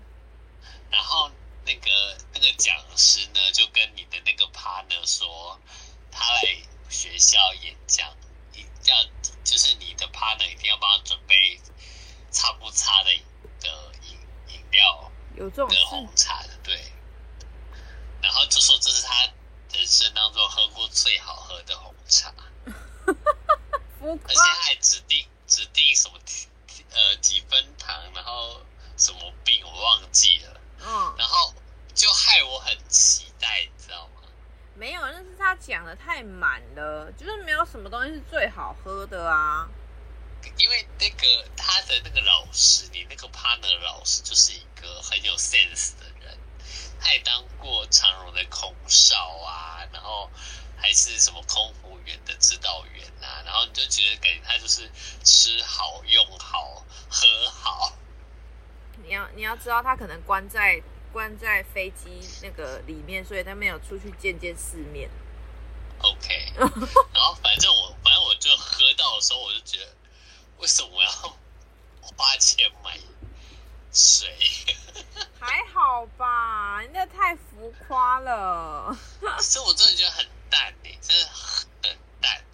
[0.91, 1.31] 然后。
[1.67, 5.59] 那个那个讲师呢，就跟你的那个 partner 说，
[6.13, 6.43] 他来
[6.91, 8.15] 学校演讲，
[8.53, 9.03] 你要
[9.43, 11.59] 就是你的 partner 一定要帮他准备
[12.31, 13.11] 差不差的
[13.61, 16.93] 的饮饮料，有这种的红茶的对，
[18.21, 19.25] 然后就说这是他
[19.73, 22.34] 人生当中喝过最好喝的红茶，
[24.13, 26.19] 而且还指定指定什么
[26.91, 28.61] 呃几分糖，然后
[28.97, 30.61] 什么冰我忘记了。
[30.81, 31.55] 嗯，然后
[31.95, 34.23] 就害我很期待，你知道吗？
[34.75, 39.69] 没有，那是他讲的太满了，就是没有什么东西是最好喝的啊。
[40.59, 46.39] 因为那个他的那个老师，你那个 partner 老师就是一个很有 sense 的人，
[47.01, 50.29] 他也当过长荣的空少啊，然后
[50.85, 54.87] 还是什么空服员的指导员啊，然后你就觉得感觉他就是
[55.25, 57.97] 吃好、用好、喝好。
[59.03, 65.09] 你要你要知道，他可能关在关在飞机那个里面，所以他没有出去见见世面。
[66.01, 69.89] OK， 然后反正我反正我就喝到的时候，我就觉得，
[70.59, 71.11] 为什么我要
[72.03, 73.01] 花钱买
[73.91, 74.37] 水？
[75.41, 78.95] 还好吧，那太浮夸了。
[79.41, 82.45] 所以我真的觉得很淡诶、欸，真的很淡。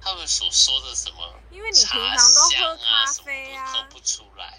[0.00, 1.34] 他们所说的什么？
[1.52, 4.58] 因为你平常都喝咖啡啊，喝不出来。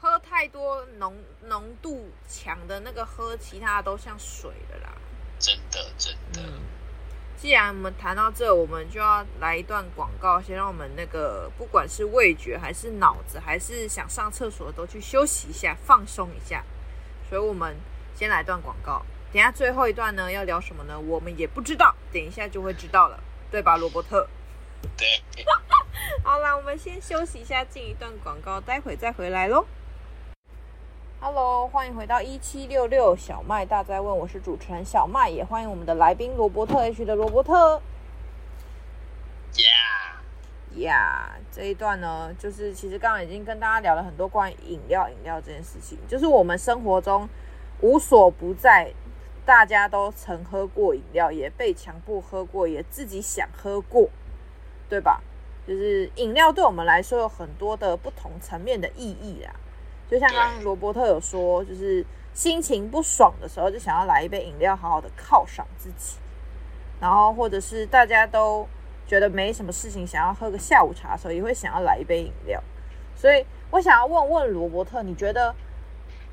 [0.00, 4.92] 喝太多浓浓度强的那个喝，其他的都像水了啦。
[5.38, 6.40] 真的，真的。
[6.40, 6.62] 嗯，
[7.36, 16.64] 既然我们谈到这，我们就要来一段广告，先让我们那个不管是味觉还是脑子，还是想上厕所的，都去休息一下，放松一下。
[17.28, 17.76] 所以我们
[18.14, 19.04] 先来一段广告，
[19.34, 20.96] 等下最后一段呢要聊什么呢？
[20.96, 23.18] 我们也不知道，等一下就会知道了，
[23.50, 24.28] 对吧，罗伯特？
[24.96, 25.44] 对。
[26.22, 29.66] 好啦，我们先休息一下，进一段广告，待会再回来喽。
[31.18, 37.82] Hello，欢迎回到一七六六小麦大哉问，我是主持人小麦，也欢迎我们的来宾罗伯特 H 的罗伯特。
[39.54, 47.28] Yeah，Yeah，这一段呢，就是其实刚刚已经跟大家聊了很多关于饮料、饮料这件事情，就是我们生活中
[47.80, 48.92] 无所不在，
[49.44, 54.08] 大家都曾喝过饮料，也被强迫喝过，也自己想喝过，
[54.88, 55.20] 对吧？
[55.66, 59.50] 就是饮料对我们来说有很多的不同层面的意义啦。
[60.10, 66.16] 就像刚刚罗伯特有说，就是心情不爽的时候，就想要来一杯饮料，好好的犒赏自己。
[67.00, 68.66] 然后，或者是大家都
[69.06, 72.62] 觉得没什么事情，想要喝个下午茶的时候，也会想要来一杯饮料。
[73.16, 75.54] 所以我想要问问罗伯特，你觉得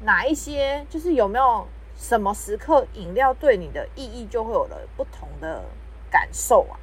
[0.02, 1.68] 哪一些就是有没有
[2.02, 5.64] 什么时刻饮料对你的意义就会有了不同的
[6.10, 6.76] 感受啊？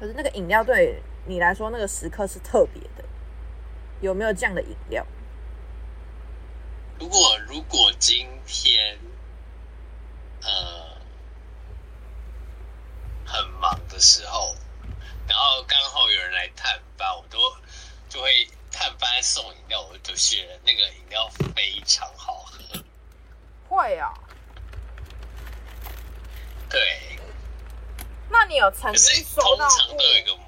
[0.00, 3.04] 可是那个饮料对你来说，那个时刻是特别的，
[4.00, 5.06] 有没有这样的饮料？
[6.98, 8.98] 如果如果今天
[10.42, 10.96] 呃
[13.26, 14.54] 很忙的时候，
[15.28, 17.38] 然后刚好有人来探班，我都
[18.08, 22.82] 就会探班送饮料，我就觉得那个饮料非常好喝。
[23.68, 24.12] 会啊。
[26.68, 26.80] 对。
[28.32, 29.68] 那你有曾经收到过？
[29.68, 30.38] 通常都有一个。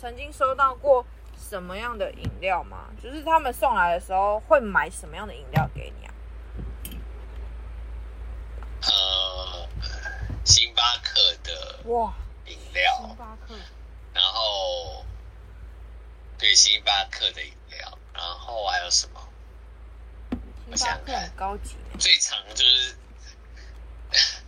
[0.00, 1.04] 曾经收到过
[1.38, 2.90] 什么样的饮料吗？
[3.02, 6.12] 就是他们送来的时候会买什么样的饮料给你啊？
[8.82, 9.68] 呃，
[10.44, 12.12] 星巴克的哇
[12.44, 13.54] 饮料，星巴克，
[14.12, 15.06] 然后
[16.38, 19.26] 对星巴克的饮料，然后还有什么？
[20.70, 22.94] 我想想看，很高级，最常就是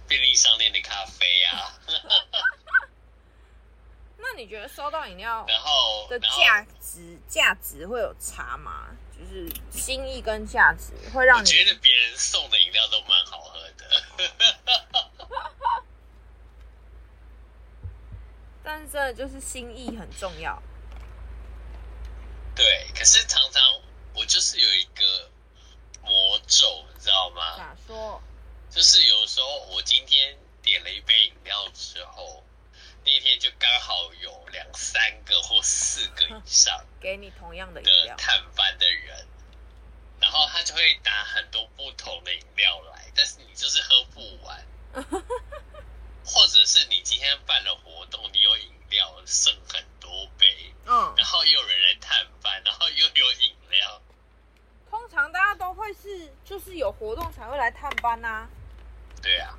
[0.09, 1.79] 便利商店的咖啡啊。
[4.19, 8.89] 那你觉得收到饮料然后的价值价值会有差吗？
[9.19, 14.05] 就是心意跟价值会让你觉得别人送的饮料都蛮好喝的，
[18.63, 20.61] 但是就是心意很重要。
[22.55, 23.63] 对，可是常常
[24.15, 25.31] 我就是有一个
[26.03, 27.57] 魔咒，你知道吗？
[27.57, 28.21] 咋说？
[28.77, 32.45] 就是有时候我今天点了一杯饮料之后。
[33.03, 39.25] 那一天就刚好有两三个或四个以上给你同样的的探班的人，
[40.21, 44.67] 然后他就会拿很多不同的饮料来，但是你就是喝不完，
[46.27, 54.03] 或者是你今天办了活动，你有饮料剩很多杯，嗯，然后又有人来探班，然后又有饮料。
[54.91, 58.49] 通常大家都会是就是有活动才会来探班呐，
[59.23, 59.57] 对啊。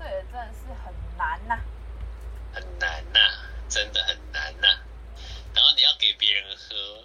[0.00, 1.60] 这也真的是很难呐、啊，
[2.54, 4.80] 很难呐、啊，真的很难呐、啊。
[5.52, 7.04] 然后你要给别人喝，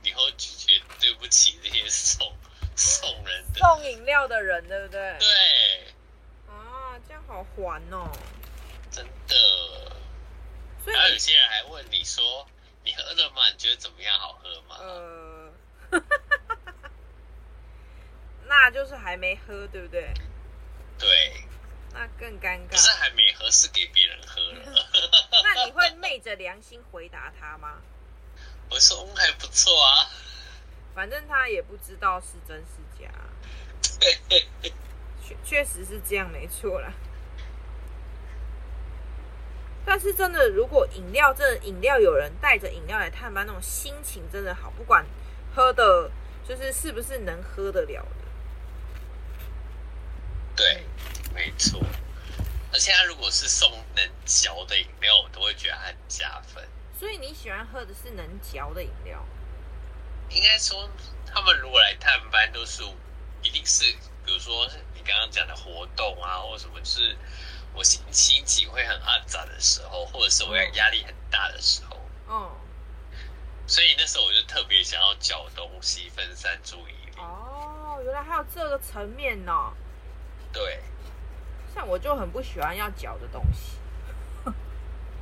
[0.00, 2.32] 你会拒绝对不起这些送
[2.76, 5.16] 送人的送饮料的人，对不对？
[5.18, 5.28] 对。
[6.48, 8.08] 啊，这样好还哦。
[8.88, 9.34] 真的。
[10.84, 12.46] 所以然后有些人还问你说
[12.84, 13.48] ：“你喝了吗？
[13.50, 14.16] 你觉得怎么样？
[14.16, 15.52] 好喝吗？”呃，
[18.46, 20.14] 那就是还没喝，对不对？
[20.98, 21.44] 对。
[21.92, 22.70] 那更尴尬。
[22.70, 24.88] 可是还没喝，是给别人喝了。
[25.42, 27.82] 那你会昧着良心回答他吗？
[28.70, 30.06] 我说还不错啊。
[30.94, 33.10] 反正他也不知道是真是假。
[35.22, 36.92] 确确实是这样，没错啦。
[39.84, 45.04] 但是真的，如果饮料这饮料有人带着饮料来探班，那种心情真的好，不管
[45.54, 46.10] 喝的，
[46.46, 48.24] 就是是不是能喝得了的。
[50.56, 50.84] 对。
[51.32, 51.80] 没错，
[52.72, 56.68] 而且他如果是送能嚼的饮料，我都会觉得很加分。
[56.98, 59.24] 所以你喜欢喝的是能嚼的饮料？
[60.28, 60.90] 应该说，
[61.24, 62.82] 他们如果来探班，都是
[63.42, 63.84] 一定是，
[64.24, 67.16] 比如说你刚刚讲的活动啊，或者什么，就是
[67.72, 71.96] 我心心情会很阿杂的时候，或者是我压力很大的时候。
[72.28, 72.50] 嗯。
[73.66, 77.12] 所以那时候我就特别想要嚼东西，分散注意力。
[77.18, 79.72] 哦，原来还有这个层面呢、哦。
[80.52, 80.82] 对。
[81.72, 83.78] 像我就很不喜欢要嚼的东西，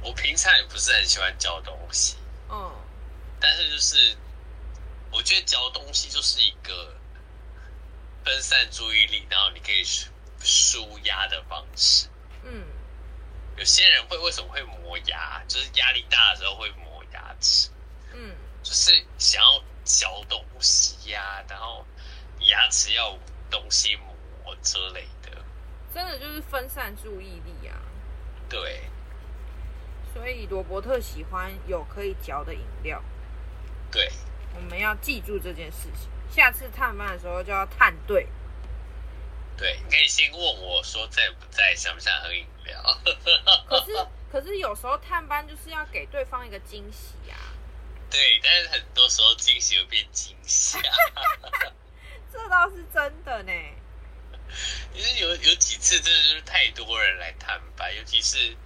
[0.01, 2.17] 我平常也不是很喜欢嚼东西，
[2.49, 2.73] 嗯，
[3.39, 4.17] 但是就是
[5.13, 6.98] 我觉得嚼东西就是一个
[8.29, 9.83] 分散注意力，然后你可以
[10.39, 12.09] 舒压的方式，
[12.45, 12.63] 嗯，
[13.57, 17.71] 有些人会为什么会磨牙，就是压力大的时候会磨牙齿，
[18.13, 21.87] 嗯，就是想要嚼东西呀、啊，然后
[22.41, 23.19] 牙齿要有
[23.49, 25.43] 东西磨之类的。
[25.95, 27.81] 真的就是分散注意力啊！
[28.47, 28.83] 对，
[30.13, 33.03] 所以罗伯特喜欢有可以嚼的饮料。
[33.91, 34.13] 对，
[34.55, 38.27] 我们要记住这件事情，下次探班的时候就要探对。
[39.57, 42.81] 对，你可以先问我说在不在，想不想喝饮料？
[43.69, 47.37] 可是，可是有时候探班就是要给对方一个惊喜啊。
[48.09, 50.81] 对，但是很多时候惊喜会变惊吓。
[52.33, 53.53] 这倒是真的呢。
[54.95, 58.57] 其实有有几次真的就是太多人来探班，尤其是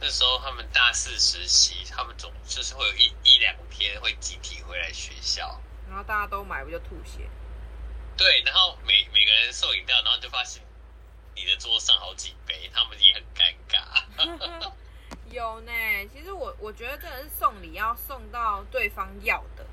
[0.00, 7.28] 那时候他们大四实习，他们总就是会有一一两天会集体回来学校，然后大家都买不就吐血？
[8.16, 10.62] 对，然后每每个人送饮料，然后就发现
[11.34, 14.72] 你的桌上好几杯，他们也很尴尬。
[15.30, 15.72] 有呢，
[16.12, 19.66] 其实我我觉得真的是送礼要送到对方要的，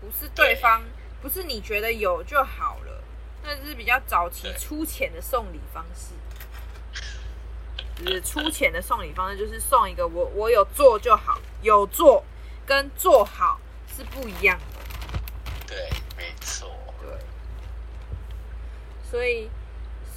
[0.00, 0.88] 不是对方，对
[1.22, 3.02] 不是你觉得有就好了，
[3.42, 6.14] 那是比较早期粗浅的送礼方式。
[7.96, 12.24] 就是粗浅的送礼方式，就是送一个我我有做就好，有做
[12.64, 13.60] 跟做好
[13.96, 14.77] 是不一样的。
[15.68, 16.72] 对，没错。
[17.00, 17.10] 对。
[19.02, 19.50] 所以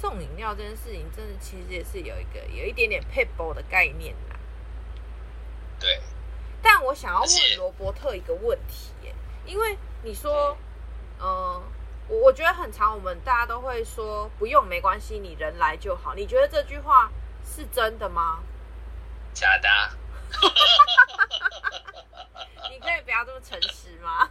[0.00, 4.36] 送饮料这件事情，真的其实也是有一个有一点点撇步的概念啦。
[5.78, 6.00] 对。
[6.62, 10.56] 但我想要问罗伯特一个问题耶，因为你说，
[11.18, 11.62] 嗯，
[12.08, 16.14] 我、呃、我觉得很长，我们大家都会说不用没关系，你人来就好。
[16.14, 17.10] 你觉得这句话？
[17.44, 18.40] 是真的吗？
[19.34, 19.90] 假的、啊。
[22.70, 24.30] 你可以不要这么诚实吗？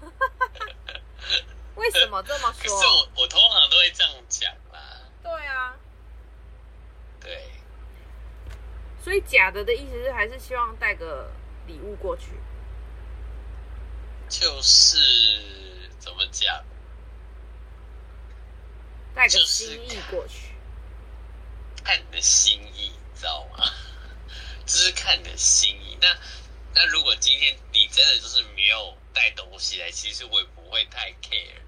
[1.75, 2.63] 为什么这么说？
[2.63, 5.01] 可是我我通常都会这样讲啦。
[5.23, 5.75] 对啊。
[7.19, 7.51] 对。
[9.03, 11.31] 所以假的的意思是还是希望带个
[11.67, 12.27] 礼物过去。
[14.29, 16.63] 就是怎么讲？
[19.13, 20.55] 带个心意过去。
[21.83, 22.93] 看你的心意。
[23.15, 23.65] 知道吗？
[24.65, 25.97] 只是看你的心意。
[26.01, 26.07] 那
[26.73, 31.61] 那如果今天你真的就是没有带东西来，其实我也不会太 care。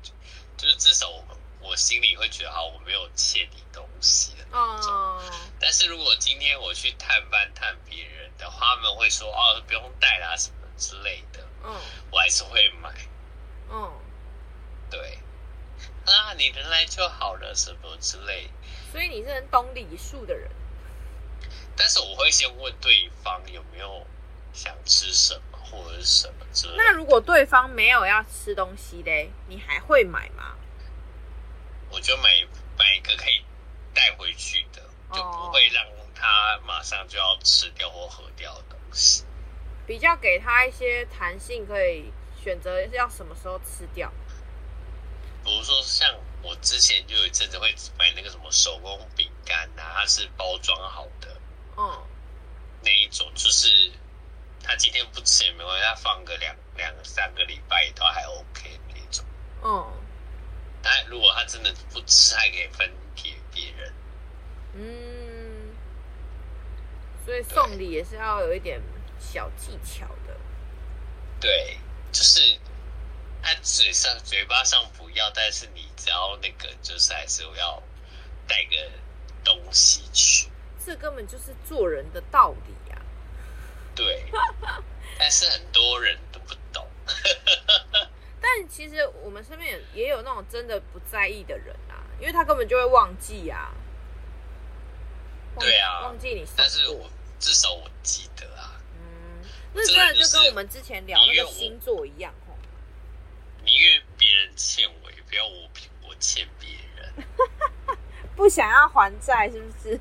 [0.57, 1.23] 就是至少我
[1.59, 4.91] 我心里会觉得，好，我没有欠你东西的那种。
[4.91, 5.21] Oh.
[5.59, 11.45] 但是如果今天我去探班探别人的话，他们会说哦，不用带啦什么之类的。
[11.63, 11.81] 嗯，oh.
[12.11, 12.89] 我还是会买。
[13.69, 13.91] 嗯，oh.
[14.89, 15.19] 对。
[16.05, 18.49] 啊，你人来就好了，什么之类。
[18.91, 20.49] 所以你是很懂礼数的人。
[21.75, 24.05] 但是我会先问对方有没有
[24.53, 26.83] 想吃什么或者是什么之类的。
[26.83, 30.55] 那如果对方没有要吃东西嘞，你还会买吗？
[31.89, 32.23] 我就买
[32.77, 33.43] 买一个可以
[33.93, 39.23] 带回去的，就不会让他马上就要吃掉或喝掉的东西。
[39.85, 42.11] 比较给他一些弹性，可以
[42.41, 44.11] 选择要什么时候吃掉。
[45.43, 46.09] 比如说像
[46.41, 51.37] 我之前就有一阵子会买那个什么手工饼干啊，它是包装好的。
[51.75, 52.01] 嗯，
[52.81, 53.91] 那一种就是
[54.63, 59.25] 他今天不吃也没关系，他放个两两三个礼拜都还 OK 那种。
[59.61, 59.93] 嗯，
[60.81, 63.93] 但如果他真的不吃，还可以分给别人。
[64.75, 65.75] 嗯，
[67.25, 68.81] 所以送礼也是要有一点
[69.19, 70.35] 小技巧的。
[71.39, 71.77] 对，
[72.11, 72.57] 就是
[73.41, 77.83] 他嘴上嘴巴上不要，但是你只要那个就是还是要
[78.47, 78.91] 带个
[79.43, 80.49] 东西去。
[80.85, 82.73] 这根本就是做人的道理。
[83.95, 84.25] 对，
[85.19, 86.87] 但是很多人都不懂。
[88.41, 93.73] 但其实我们身边也也有那种真的不在意的人啊，因为他根本就会忘记啊。
[95.59, 96.45] 对啊，忘记你。
[96.57, 98.81] 但是我至少我记得啊。
[98.99, 102.57] 嗯，那真的就跟我们之前聊那个星座一样哦。
[103.63, 105.69] 宁愿别人欠我，也不要我
[106.07, 107.25] 我欠别人。
[108.35, 109.99] 不想要还债是不是？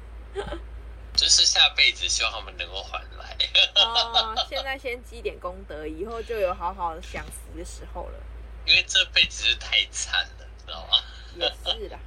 [1.22, 3.38] 就是下辈子希望他们能够还来。
[3.76, 8.18] 哦， 现在先积点功德，以后就有好好的享福的时候了。
[8.66, 10.98] 因为这辈子是太惨了，知道吗？
[11.36, 12.00] 也是啦。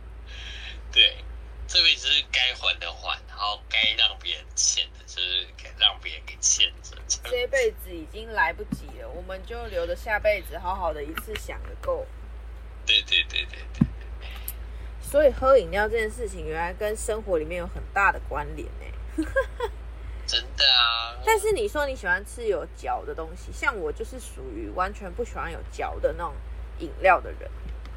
[0.92, 1.24] 对，
[1.66, 6.94] 这辈子是该还的还，然后该让别人欠的，就是让别人给欠着。
[7.08, 12.06] 这，这辈子已经来不及了，我们就留着下辈子好好的一次享个够。
[12.84, 13.86] 对对对对对。
[15.16, 19.24] 所以喝饮料这件事情，原来跟生活里面有很大的关联呢。
[20.28, 21.16] 真的啊！
[21.24, 26.34] 但是你说你喜欢吃有嚼的东西，像我就是属于完全不喜欢有嚼的那种
[26.80, 27.50] 饮料的人。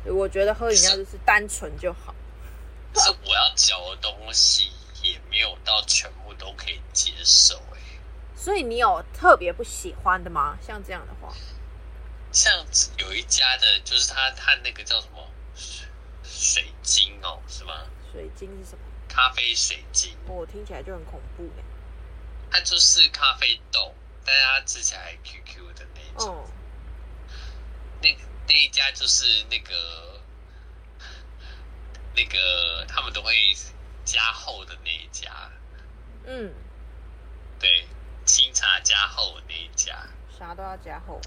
[0.05, 2.15] 我觉得喝饮料就是单纯就好。
[2.95, 4.71] 我要嚼的东西
[5.03, 7.81] 也没有到全部都可以接受哎。
[8.33, 10.57] 所以你有特别不喜欢的吗？
[10.65, 11.35] 像这样的话，
[12.31, 12.65] 像
[12.97, 15.19] 有一家的，就是他他那个叫什么？
[16.39, 17.85] 水晶哦，是吗？
[18.13, 18.85] 水晶是什么？
[19.09, 20.15] 咖啡水晶。
[20.25, 21.63] 哦，听起来就很恐怖耶。
[22.49, 23.93] 它就是咖啡豆，
[24.25, 26.33] 但是它吃起来 Q Q 的那一种。
[26.33, 26.49] 哦。
[28.01, 28.17] 那
[28.47, 30.21] 那一家就是那个
[32.15, 33.33] 那个他们都会
[34.05, 35.51] 加厚的那一家。
[36.23, 36.53] 嗯。
[37.59, 37.85] 对，
[38.23, 40.07] 清茶加厚的那一家。
[40.39, 41.19] 啥都要加厚。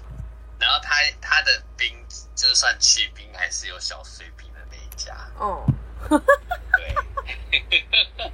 [0.59, 2.03] 然后它它的冰，
[2.33, 4.51] 就算去冰，还是有小碎冰。
[5.37, 5.65] 哦，
[6.09, 7.63] 对，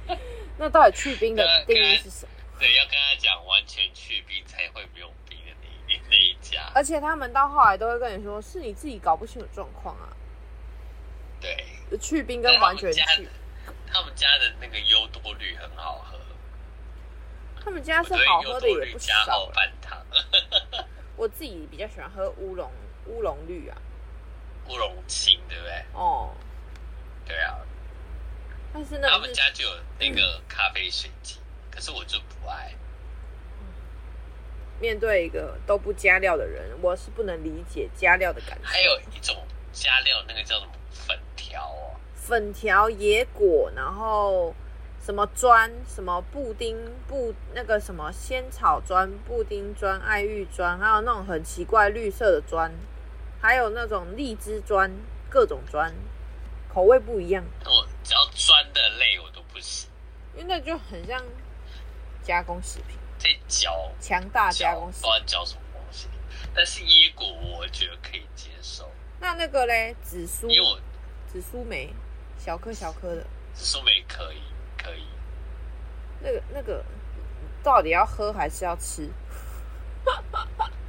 [0.58, 2.32] 那到底去冰的定义是什么？
[2.58, 5.52] 对，要跟他讲，完全去冰才会不用冰的
[5.88, 6.70] 那那一家。
[6.74, 10.08] 而且他们到后来都会跟你说，是你自己搞不清楚状况啊。
[11.40, 11.64] 对，
[11.98, 13.00] 去冰跟完全去，
[13.86, 16.18] 他们家的那个优多绿很好喝。
[17.64, 19.46] 他们家是好喝的也不少。
[19.54, 19.98] 半糖。
[21.16, 22.70] 我自己比较喜欢喝乌龙
[23.06, 23.76] 乌龙绿啊，
[24.68, 25.84] 乌龙青对不对？
[25.92, 26.34] 哦，
[27.30, 27.56] 对啊。
[28.72, 29.70] 但是那他们家就有
[30.00, 32.72] 那个咖啡水机，嗯、可是我就不爱。
[34.80, 38.66] 面对一个都不加料的人，我是不能理解加料的感觉。
[38.66, 39.36] 还有一种
[39.72, 42.00] 加料，那个叫什么粉条哦？
[42.16, 44.54] 粉条、野果，然后
[44.98, 46.76] 什么砖，什么布丁
[47.06, 52.72] 布，那个什么仙草砖、布丁砖、爱玉砖，还有那种很奇怪绿色的砖，
[53.40, 54.90] 还有那种荔枝砖，
[55.28, 55.92] 各种砖，
[56.72, 57.44] 口味不一样。
[57.64, 59.90] 我只要酸的类我都不行，
[60.34, 61.22] 因为那就很像
[62.22, 62.96] 加工食品。
[63.18, 66.08] 在嚼强大加工食品，不知道嚼什么东西。
[66.54, 68.90] 但是椰果我觉得可以接受。
[69.20, 70.80] 那那个嘞，紫苏，因为我
[71.26, 71.92] 紫苏梅，
[72.38, 73.26] 小颗小颗的。
[73.52, 74.40] 紫苏梅可以，
[74.82, 75.04] 可以。
[76.20, 76.84] 那个那个，
[77.62, 79.10] 到底要喝还是要吃？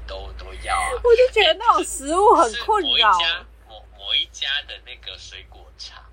[0.08, 0.88] 都都要啊！
[1.04, 3.12] 我就觉得那种食物很困扰。
[3.12, 6.04] 某一家某某一家的那个水果茶，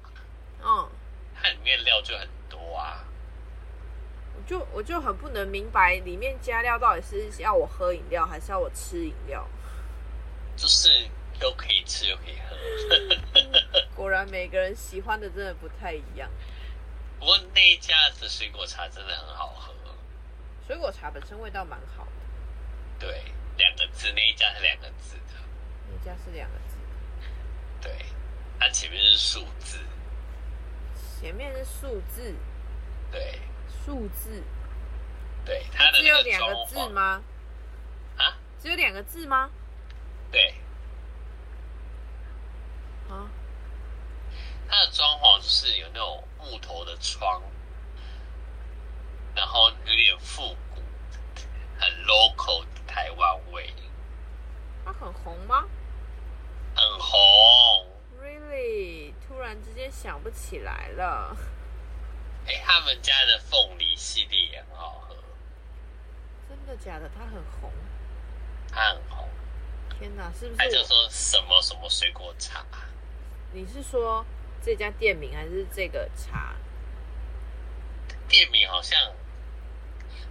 [0.62, 0.88] 嗯，
[1.34, 3.04] 它里面料就很多啊。
[4.36, 9.46] 我就我就很不能明白，里面加料到底是要我喝饮料，还是要我吃饮料？
[10.56, 11.08] 就是
[11.40, 12.56] 又可以吃又可以喝。
[13.94, 16.30] 果然每个人喜欢的真的不太一样。
[17.18, 19.74] 不过那一家的水果茶真的很好喝。
[20.66, 22.10] 水果茶本身味道蛮好的。
[22.98, 23.24] 对，
[23.56, 25.34] 两个字，那一家是两个字的。
[25.90, 26.76] 那家是两个字。
[27.80, 28.06] 对，
[28.58, 29.78] 它前面是数字。
[31.20, 32.34] 前面是数字。
[33.10, 33.40] 对。
[33.84, 34.42] 数字，
[35.46, 37.22] 对，它只有两个字吗？
[38.18, 39.48] 啊，只有两个字吗？
[40.30, 40.56] 对，
[43.08, 43.30] 啊，
[44.68, 47.42] 它的装潢就是有那种木头的窗，
[49.34, 50.82] 然后有点复古，
[51.78, 53.72] 很 local 的台湾味。
[54.84, 55.64] 它很红吗？
[56.74, 57.87] 很红。
[58.58, 59.14] Really？
[59.26, 61.36] 突然之间想不起来了。
[62.46, 65.14] 哎、欸，他们家的凤梨系列也很好喝。
[66.48, 67.08] 真的假的？
[67.16, 67.72] 它很红。
[68.70, 69.28] 它很红。
[69.96, 70.56] 天哪，是不是？
[70.56, 72.64] 他就说什么什么水果茶？
[73.52, 74.24] 你是说
[74.62, 76.56] 这家店名还是这个茶？
[78.28, 78.98] 店名好像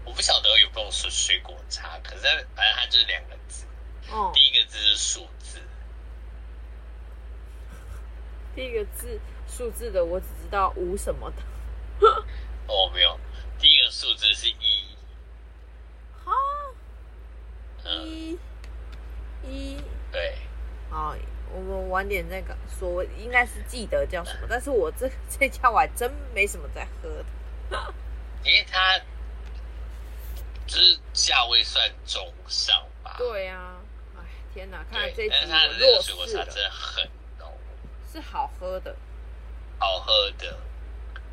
[0.03, 2.23] 我不晓得有没有说水果茶，可是
[2.55, 3.65] 反正它就是两个字。
[4.11, 4.31] 哦。
[4.33, 5.61] 第一个字是数字。
[8.57, 11.43] 第一个字数字的，我只知道无什么的。
[12.65, 13.19] 哦，没有，
[13.59, 14.97] 第一个数字是一。
[16.25, 16.33] 哈，
[17.85, 18.35] 一，
[19.43, 19.77] 一，
[20.11, 20.39] 对。
[20.89, 21.15] 好，
[21.53, 22.43] 我们晚点再
[22.79, 27.25] 说，应该是记得叫什么， 但是我这这家我还真没什么在喝的。
[28.43, 28.97] 因为它
[30.65, 33.13] 就是价位算中上吧。
[33.19, 37.11] 对呀、啊，哎，天哪，看来这一集但是它的那个水果茶真的很浓，
[38.17, 38.95] 是好喝的，
[39.77, 40.59] 好喝的。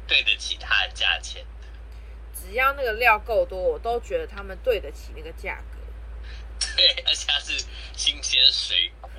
[0.06, 1.46] 对得起它的价钱，
[2.34, 6.66] 只要那个料够多，我都觉得他们对得起那个价格。
[6.76, 7.64] 对，而且它是
[7.96, 9.10] 新鲜水果，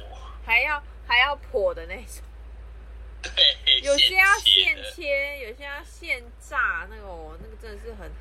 [0.45, 2.23] 还要还要破的那种。
[3.23, 8.11] 对，有些要现切，有些要现炸，那个、哦、那个真的是很，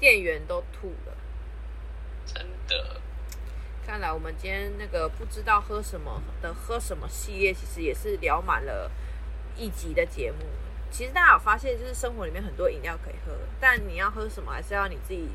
[0.00, 1.16] 店员都吐了。
[2.26, 3.00] 真的。
[3.86, 8.90] 看来我们今天那个不知道喝什么的喝什么系列，其实也是聊满了
[9.56, 10.38] 一集的节目。
[10.90, 15.28] 其实大家有发现，就是生活里面很多饮料可以喝，但你要喝什么，还是要你自己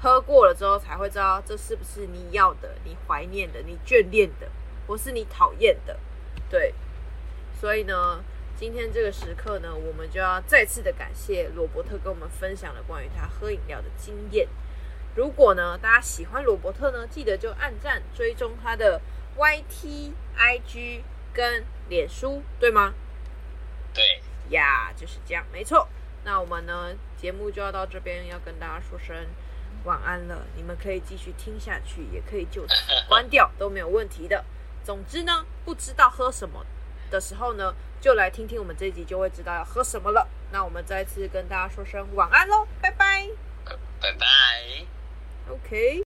[0.00, 4.50] 喝过了之后才会知道这是不是你要的、你怀念的、你眷恋的，
[4.86, 5.98] 或是你讨厌的。
[6.50, 6.74] 对，
[7.58, 8.22] 所以呢，
[8.54, 14.46] 今天这个时刻呢，我们就要再次的感谢罗伯特跟我们分享了关于他喝饮料的经验。
[15.14, 19.00] 如果呢，大家喜欢罗伯特呢，记得就按赞、追踪他的
[19.36, 21.02] YT、IG
[21.32, 22.94] 跟脸书，对吗？
[23.92, 24.20] 对。
[24.50, 25.88] 呀，yeah, 就是这样，没错。
[26.22, 29.16] 那我们呢，节目就要到这边，要跟大家说声
[29.84, 30.46] 晚安了。
[30.54, 32.74] 你们可以继续听下去，也可以就此
[33.08, 34.44] 关掉，都没有问题的。
[34.82, 36.66] 总之呢，不知道喝什么
[37.10, 40.28] 的时候呢，就来听听我们这一集，就会知道要喝什么了。
[40.52, 43.28] 那我们再次跟大家说声晚安喽，拜拜，
[44.00, 44.93] 拜拜
[45.50, 46.02] Okay.